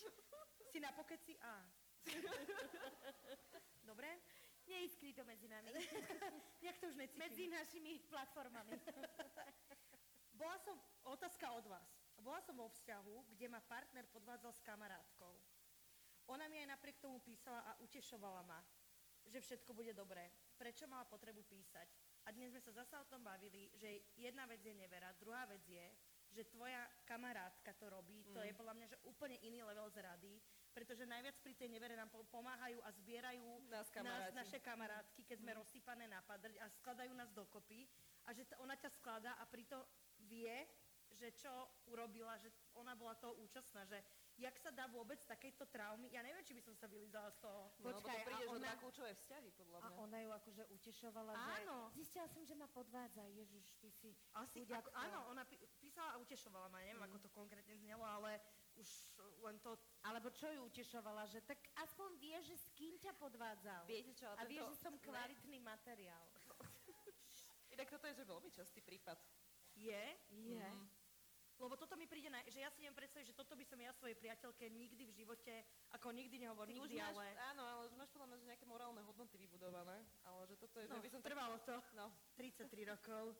[0.71, 1.59] Si na pokeci a...
[3.89, 4.15] Dobre?
[4.67, 5.71] Neiskry to medzi nami.
[6.63, 7.19] Nejak to už necítim.
[7.21, 8.73] medzi našimi platformami.
[10.39, 10.75] Bola som,
[11.07, 11.89] otázka od vás.
[12.19, 15.33] Bola som vo vzťahu, kde ma partner podvádzal s kamarátkou.
[16.33, 18.59] Ona mi aj napriek tomu písala a utešovala ma,
[19.29, 20.27] že všetko bude dobré.
[20.57, 21.87] Prečo mala potrebu písať?
[22.25, 25.61] A dnes sme sa zasa o tom bavili, že jedna vec je nevera, druhá vec
[25.69, 25.85] je,
[26.33, 30.41] že tvoja kamarátka to robí, to je podľa mňa že úplne iný level zrady,
[30.75, 34.35] pretože najviac pri tej nevere nám po- pomáhajú a zbierajú Nás kamaráti.
[34.35, 37.87] naše kamarátky, keď sme rozsypané na padrť a skladajú nás dokopy
[38.23, 39.79] a že t- ona ťa skladá a pritom
[40.21, 40.67] vie,
[41.09, 41.53] že čo
[41.87, 44.03] urobila, že ona bola toho účastná, že
[44.35, 47.71] jak sa dá vôbec takejto traumy, ja neviem, či by som sa vylizala z toho.
[47.79, 49.95] No, lebo to Počkaj, a prídeš ona- na kľúčové vzťahy, podľa A mňa.
[49.97, 51.77] ona ju akože utešovala, Áno.
[51.87, 53.23] že zistila som, že ma podvádza.
[53.31, 57.29] Ježiš, ty si Asi, ako, áno, ona pí- písala a utešovala ma, neviem, ako to
[57.31, 58.43] konkrétne znelo, ale
[58.75, 58.89] už
[59.45, 59.77] len to...
[60.05, 63.85] Alebo čo ju utešovala, že tak aspoň vie, že s kým ťa podvádzal.
[63.85, 65.01] Viete čo, a vie, tento- že som ne.
[65.01, 66.25] kvalitný materiál.
[67.73, 69.17] Inak toto je že veľmi častý prípad.
[69.75, 70.03] Je?
[70.31, 70.63] Je.
[70.63, 71.05] Mhm.
[71.55, 73.95] Lebo toto mi príde, na, že ja si neviem predstaviť, že toto by som ja
[73.95, 75.63] svojej priateľke nikdy v živote,
[75.95, 77.25] ako nikdy nehovor, Ty už nikdy, máš, ale...
[77.55, 80.91] áno, ale už máš podľa mňa že nejaké morálne hodnoty vybudované, ale že toto je,
[80.91, 82.11] No, že by som tak, trvalo to no,
[82.43, 83.39] 33 rokov.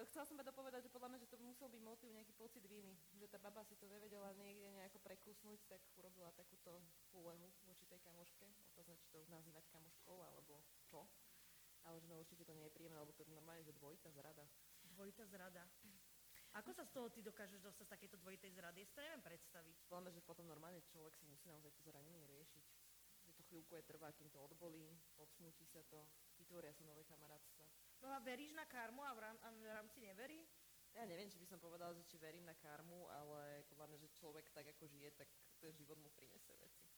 [0.00, 2.96] Chcela som iba dopovedať, že podľa mňa, že to musel byť motiv nejaký pocit viny,
[3.20, 6.80] že tá baba si to nevedela niekde nejako prekusnúť, tak urobila takúto
[7.12, 8.48] úlehu voči tej kamoške.
[8.72, 11.04] Otázne, či to už nazývať kamoškou, alebo čo.
[11.84, 14.48] Ale že no určite to nie je príjemné, lebo to je normálne, že dvojitá zrada.
[14.96, 15.68] Dvojitá zrada.
[16.56, 18.82] Ako sa z toho ty dokážeš dostať z takejto dvojitej zrady?
[18.82, 19.76] Ja si to neviem predstaviť.
[19.84, 22.64] Podľa mňa, že potom normálne človek si musí naozaj to zranenie riešiť.
[23.28, 26.02] Že to chvíľku je trvá, kým to odbolí, odsmúti sa to,
[26.40, 27.89] vytvoria sa nové kamarátstva.
[28.00, 30.44] No a veríš na karmu a v, rám, a v rámci neverí?
[30.96, 34.16] Ja neviem, či by som povedala, že či verím na karmu, ale podľa mňa, že
[34.18, 35.28] človek tak ako žije, tak
[35.62, 36.90] ten život mu prinesie veci.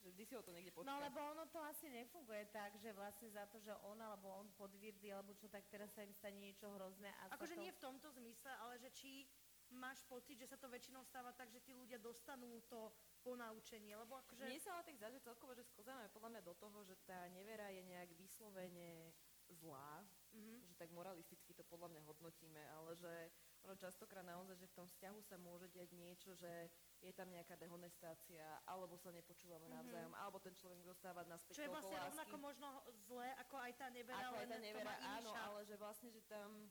[0.00, 0.88] Že vždy si ho to niekde počká.
[0.88, 4.48] No lebo ono to asi nefunguje tak, že vlastne za to, že on alebo on
[4.54, 7.10] podvirdí, alebo čo, tak teraz sa im stane niečo hrozné.
[7.26, 7.62] A Akože to...
[7.66, 9.26] nie v tomto zmysle, ale že či
[9.74, 12.94] máš pocit, že sa to väčšinou stáva tak, že tí ľudia dostanú to
[13.26, 14.46] ponaučenie, lebo akože...
[14.46, 17.26] Mne sa ale tak zdá, že celkovo, že sklzáme podľa mňa do toho, že tá
[17.34, 19.10] nevera je nejak vyslovene
[19.52, 20.68] zlá, Mhm.
[20.68, 23.30] že tak moralisticky to podľa mňa hodnotíme, ale že
[23.64, 26.68] ono častokrát naozaj, že v tom vzťahu sa môže diať niečo, že
[27.00, 31.72] je tam nejaká dehonestácia, alebo sa nepočúvame navzájom, alebo ten človek dostáva naspäť Čo je
[31.72, 32.06] vlastne lásky.
[32.12, 32.68] rovnako možno
[33.08, 36.08] zlé, ako aj tá nevera, Ako aj len tá to nevera, áno, ale že vlastne,
[36.12, 36.68] že tam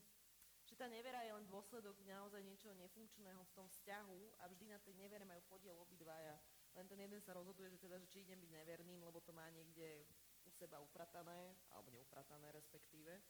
[0.66, 4.82] že tá nevera je len dôsledok naozaj niečoho nefunkčného v tom vzťahu a vždy na
[4.82, 6.42] tej nevere majú podiel obidvaja.
[6.74, 9.46] Len ten jeden sa rozhoduje, že teda, že či idem byť neverným, lebo to má
[9.54, 10.02] niekde
[10.56, 13.20] seba upratané, alebo neupratané respektíve.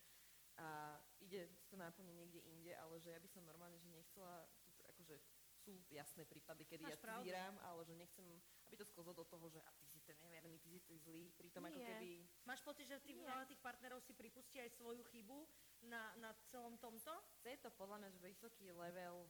[0.56, 4.48] A ide to náplne niekde inde, ale že ja by som normálne, že nechcela,
[4.88, 5.20] akože
[5.66, 8.24] sú jasné prípady, kedy Máš ja zvíram, ale že nechcem,
[8.70, 11.34] aby to sklzlo do toho, že a ty si ten neverný, ty si ten zlý,
[11.34, 11.90] pritom ako Nie.
[11.90, 12.10] keby
[12.46, 15.42] Máš pocit, že tí, veľa tých partnerov si pripustí aj svoju chybu
[15.90, 17.10] na, na celom tomto?
[17.42, 19.26] chce to podľa mňa že vysoký level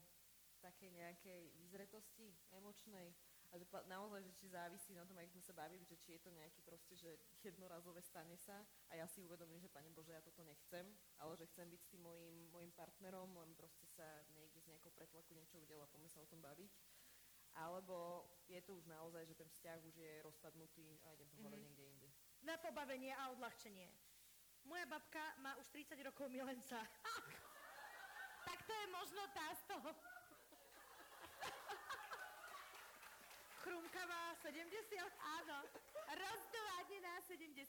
[0.60, 3.16] takej nejakej vyzretosti emočnej
[3.52, 6.20] a že naozaj, že či závisí na tom, ako sme sa bavili, že či je
[6.20, 10.20] to nejaký proste, že jednorazové stane sa a ja si uvedomím, že Pane Bože, ja
[10.20, 10.84] toto nechcem,
[11.18, 14.04] ale že chcem byť s tým mojim, mojim partnerom, len proste sa
[14.34, 16.72] niekde z nejakého pretlaku niečo udela a poďme sa o tom baviť.
[17.56, 21.56] Alebo je to už naozaj, že ten vzťah už je rozpadnutý a idem to Mhm.
[21.56, 22.08] niekde inde.
[22.44, 23.88] Na pobavenie a odľahčenie.
[24.66, 26.82] Moja babka má už 30 rokov milenca.
[28.46, 29.90] Tak to je možno tá z toho.
[33.66, 34.62] Chrumkavá 70.
[35.42, 35.58] Áno,
[36.06, 37.66] rozdovádená 70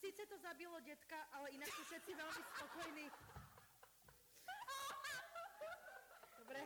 [0.00, 3.06] Sice to zabilo detka, ale inak sú všetci veľmi spokojní.
[6.40, 6.60] Dobre.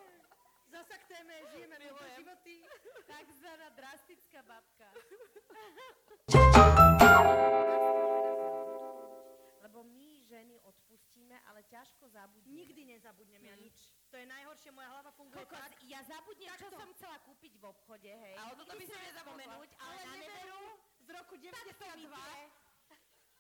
[0.71, 2.63] Zasa k téme, žijeme nové životy.
[3.11, 4.87] Takzvaná drastická babka.
[9.67, 12.55] Lebo my ženy odpustíme, ale ťažko zabudneme.
[12.55, 14.00] Nikdy nezabudnem ja nič.
[14.11, 15.87] To je najhoršie, moja hlava funguje Kokos, tak.
[15.87, 18.35] ja zabudnem, čo som chcela kúpiť v obchode, hej.
[18.35, 20.63] Ale toto by som nespomenúť, ale Ale na neveru
[20.99, 22.19] z roku takto mi 92.
[22.19, 22.43] tie,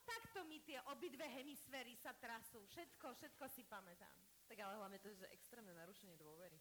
[0.07, 2.63] takto mi tie obidve hemisféry sa trasú.
[2.71, 4.15] Všetko, všetko si pamätám.
[4.47, 6.59] Tak ale hlavne to je, že extrémne narušenie dôvery.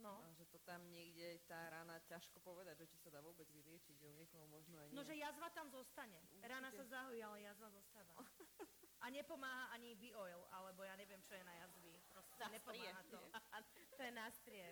[0.00, 0.24] No.
[0.24, 3.94] A že to tam niekde tá rána ťažko povedať, že či sa dá vôbec vyliečiť,
[4.00, 4.96] že u niekoho možno aj nie.
[4.96, 6.16] No, že jazva tam zostane.
[6.32, 6.48] Určite.
[6.48, 8.16] Rána sa zahojí, ale jazva zostáva.
[9.02, 11.98] A nepomáha ani B-oil, alebo ja neviem, čo je na jazvy.
[12.48, 13.20] Proste nepomáha to.
[13.92, 14.66] To je nástrie.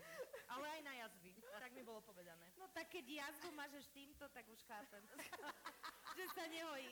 [0.49, 1.37] Ale aj na jazvy.
[1.39, 2.51] Tak mi bolo povedané.
[2.59, 5.05] No tak keď jazvu mažeš týmto, tak už chápem.
[6.19, 6.91] že sa nehojí.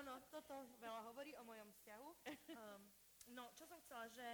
[0.00, 2.08] Áno, toto veľa hovorí o mojom vzťahu.
[2.56, 2.82] Um,
[3.36, 4.26] no, čo som chcela, že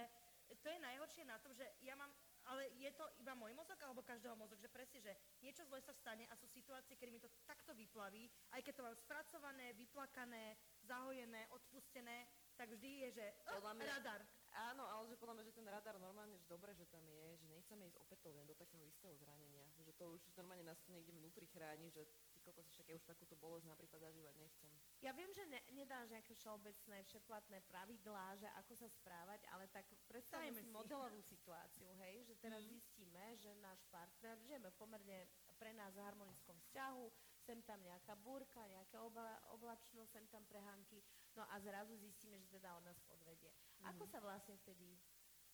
[0.63, 2.09] to je najhoršie na tom, že ja mám,
[2.47, 5.13] ale je to iba môj mozog alebo každého mozog, že presne, že
[5.43, 8.85] niečo zlé sa stane a sú situácie, kedy mi to takto vyplaví, aj keď to
[8.87, 10.55] mám spracované, vyplakané,
[10.87, 14.21] zahojené, odpustené, tak vždy je, že Podľa mňa- radar.
[14.57, 17.45] Áno, ale že podľa mňa, že ten radar normálne, že dobre, že tam je, že
[17.45, 19.69] nechceme ísť opätovne do takého istého zranenia.
[19.85, 23.05] Že to už normálne nás to niekde vnútri chráni, že ty kokos, však ja už
[23.05, 24.73] takúto bolesť napríklad zažívať nechcem.
[25.05, 29.85] Ja viem, že ne, nedáš nejaké všeobecné, všeplatné pravidlá, že ako sa správať, ale tak
[30.09, 32.69] predstavme Dajme si modelovú situáciu, hej, že teraz Mhm.
[32.73, 35.19] zistíme, že náš partner, žijeme v pomerne
[35.61, 37.05] pre nás harmonickom vzťahu,
[37.45, 41.05] sem tam nejaká búrka, nejaká obla, oblačnosť, sem tam prehánky,
[41.37, 43.53] no a zrazu zistíme, že teda on nás podvedie.
[43.85, 44.09] Ako Mhm.
[44.09, 44.97] sa vlastne vtedy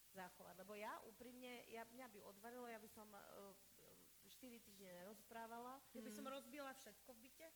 [0.10, 0.56] zachovať?
[0.58, 3.52] Lebo ja úprimne, ja, mňa by odvarilo, ja by som uh,
[4.26, 7.48] 4 týždne nerozprávala, Ja by som rozbila všetko v byte.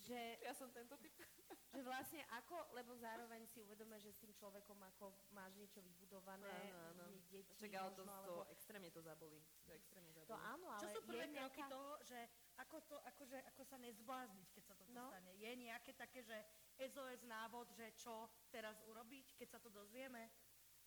[0.00, 1.12] že Ja som tento typ.
[1.70, 6.50] že vlastne ako, lebo zároveň si uvedome, že s tým človekom ako máš niečo vybudované,
[6.68, 7.04] Áno, áno.
[7.28, 8.50] deti, Však ale to, možno, to alebo...
[8.50, 9.38] extrémne to zabolí.
[9.64, 10.28] To extrémne zabolí.
[10.28, 11.64] To áno, ale Čo sú prvé je kroky nejaká...
[11.68, 12.18] toho, že
[12.56, 15.06] ako, to, akože, ako sa nezblázniť, keď sa toto No.
[15.08, 15.30] stane?
[15.32, 16.36] Je nejaké také, že
[16.80, 20.32] SOS návod, že čo teraz urobiť, keď sa to dozvieme?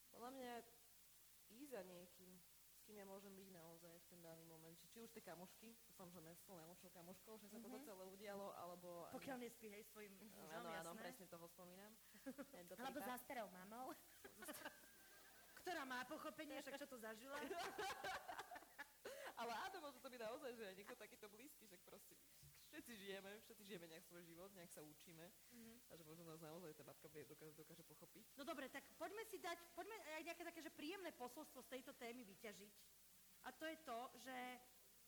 [0.09, 0.51] Podľa mňa
[1.53, 2.33] ísť za niekým,
[2.73, 4.73] s kým ja môžem byť naozaj v ten daný moment.
[4.73, 7.85] Či, či už tie kamošky, dúfam, že spolu najlepšou kamoškou, že sa toto Mhm.
[7.85, 9.05] celé udialo, alebo...
[9.13, 11.93] Pokiaľ nespí, hej, svojim mužom, Áno, áno, presne toho spomínam.
[12.81, 13.93] Alebo za starou mamou.
[15.63, 17.39] Ktorá má pochopenie, však čo to zažila.
[19.39, 21.72] Ale áno, môže to byť naozaj, že niekto takýto blízky, že
[22.73, 25.73] všetci žijeme, všetci žijeme nejak svoj život, nejak sa učíme Mhm.
[25.89, 28.33] a že možno nás naozaj tá babka vie, dokáže, dokáže pochopiť.
[28.33, 31.93] No dobre, tak poďme si dať, poďme aj nejaké také, že príjemné posolstvo z tejto
[31.93, 32.73] témy vyťažiť.
[33.45, 34.37] A to je to, že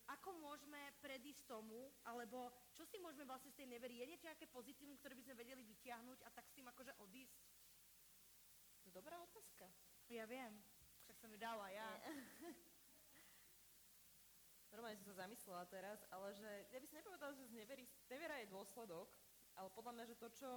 [0.06, 4.46] ako môžeme predísť tomu, alebo čo si môžeme vlastne z tej nevery, je niečo nejaké
[4.46, 7.42] pozitívum, ktoré by sme vedeli vyťahnuť a tak s tým akože odísť?
[8.82, 9.66] To je dobrá otázka.
[10.06, 10.62] Ja viem,
[11.02, 11.90] však som ju dala ja.
[14.76, 18.36] Normálne som sa zamyslela teraz, ale že ja by som nepovedala, že z nevery, nevera
[18.44, 19.08] je dôsledok,
[19.56, 20.50] ale podľa mňa, že to, čo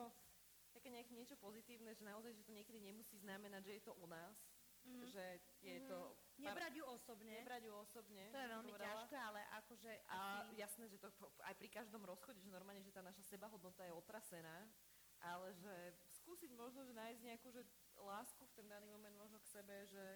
[0.76, 4.04] také nejak niečo pozitívne, že naozaj, že to niekedy nemusí znamenať, že je to o
[4.06, 4.36] nás,
[4.84, 5.12] Mhm.
[5.12, 5.24] že
[5.60, 6.16] je to...
[6.40, 7.36] Nebrať ju osobne.
[7.44, 8.24] Nebrať ju osobne.
[8.32, 8.88] To je veľmi povedala.
[8.88, 10.18] ťažké, ale akože A
[10.48, 10.56] asi...
[10.56, 11.12] jasné, že to
[11.44, 14.72] aj pri každom rozchode, že normálne, že tá naša sebahodnota je otrasená,
[15.20, 15.76] ale že
[16.24, 17.68] skúsiť možno, že nájsť nejakú že
[18.00, 20.16] lásku v ten daný moment možno k sebe, že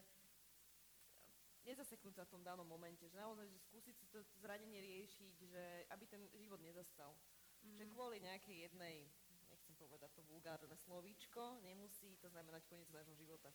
[1.64, 5.64] nezaseknúť sa v tom danom momente, že naozaj, že skúsiť si to zranenie riešiť, že
[5.91, 7.16] aby ten život nezastal.
[7.64, 7.76] Mm.
[7.80, 9.07] Že kvôli nejakej jednej,
[9.47, 13.51] nechcem povedať to vulgárne slovíčko, nemusí to znamenať koniec nášho života.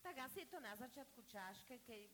[0.00, 2.08] Tak asi je to na začiatku ťažké, keď,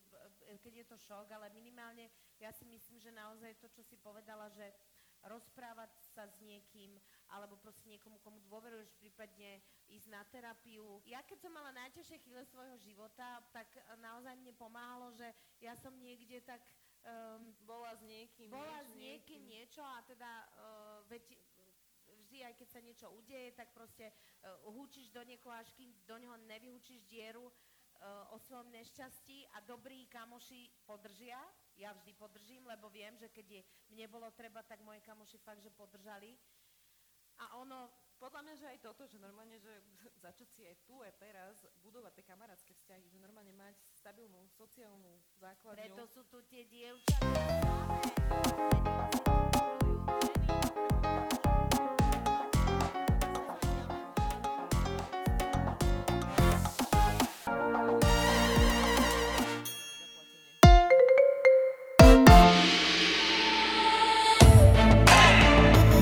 [0.58, 2.10] keď je to šok, ale minimálne
[2.42, 4.74] ja si myslím, že naozaj to, čo si povedala, že
[5.22, 6.98] rozprávať sa s niekým,
[7.30, 9.58] alebo proste niekomu, komu dôveruješ, prípadne
[9.90, 11.02] ísť na terapiu.
[11.06, 13.66] Ja keď som mala najťažšie chvíle svojho života, tak
[13.98, 15.26] naozaj mne pomáhalo, že
[15.58, 16.62] ja som niekde tak
[17.02, 18.50] um, Bola s niekým.
[18.50, 21.34] bola niečo, s niekým niečo a teda uh, veď
[22.26, 26.16] vždy, aj keď sa niečo udeje, tak proste uh, húčiš do niekoho, až kým do
[26.18, 27.50] neho nevyhúčiš dieru
[28.32, 31.40] o svojom nešťastí a dobrí kamoši podržia.
[31.76, 33.62] Ja vždy podržím, lebo viem, že keď je,
[33.92, 36.36] mne bolo treba, tak moje kamoši fakt, že podržali.
[37.38, 39.68] A ono, Podľa mňa, že aj toto, že normálne, že
[40.24, 45.20] začať si aj tu, aj teraz budovať tie kamarátske vzťahy, že normálne mať stabilnú sociálnu
[45.36, 45.76] základňu.
[45.84, 47.76] preto sú tu tie dievčatá.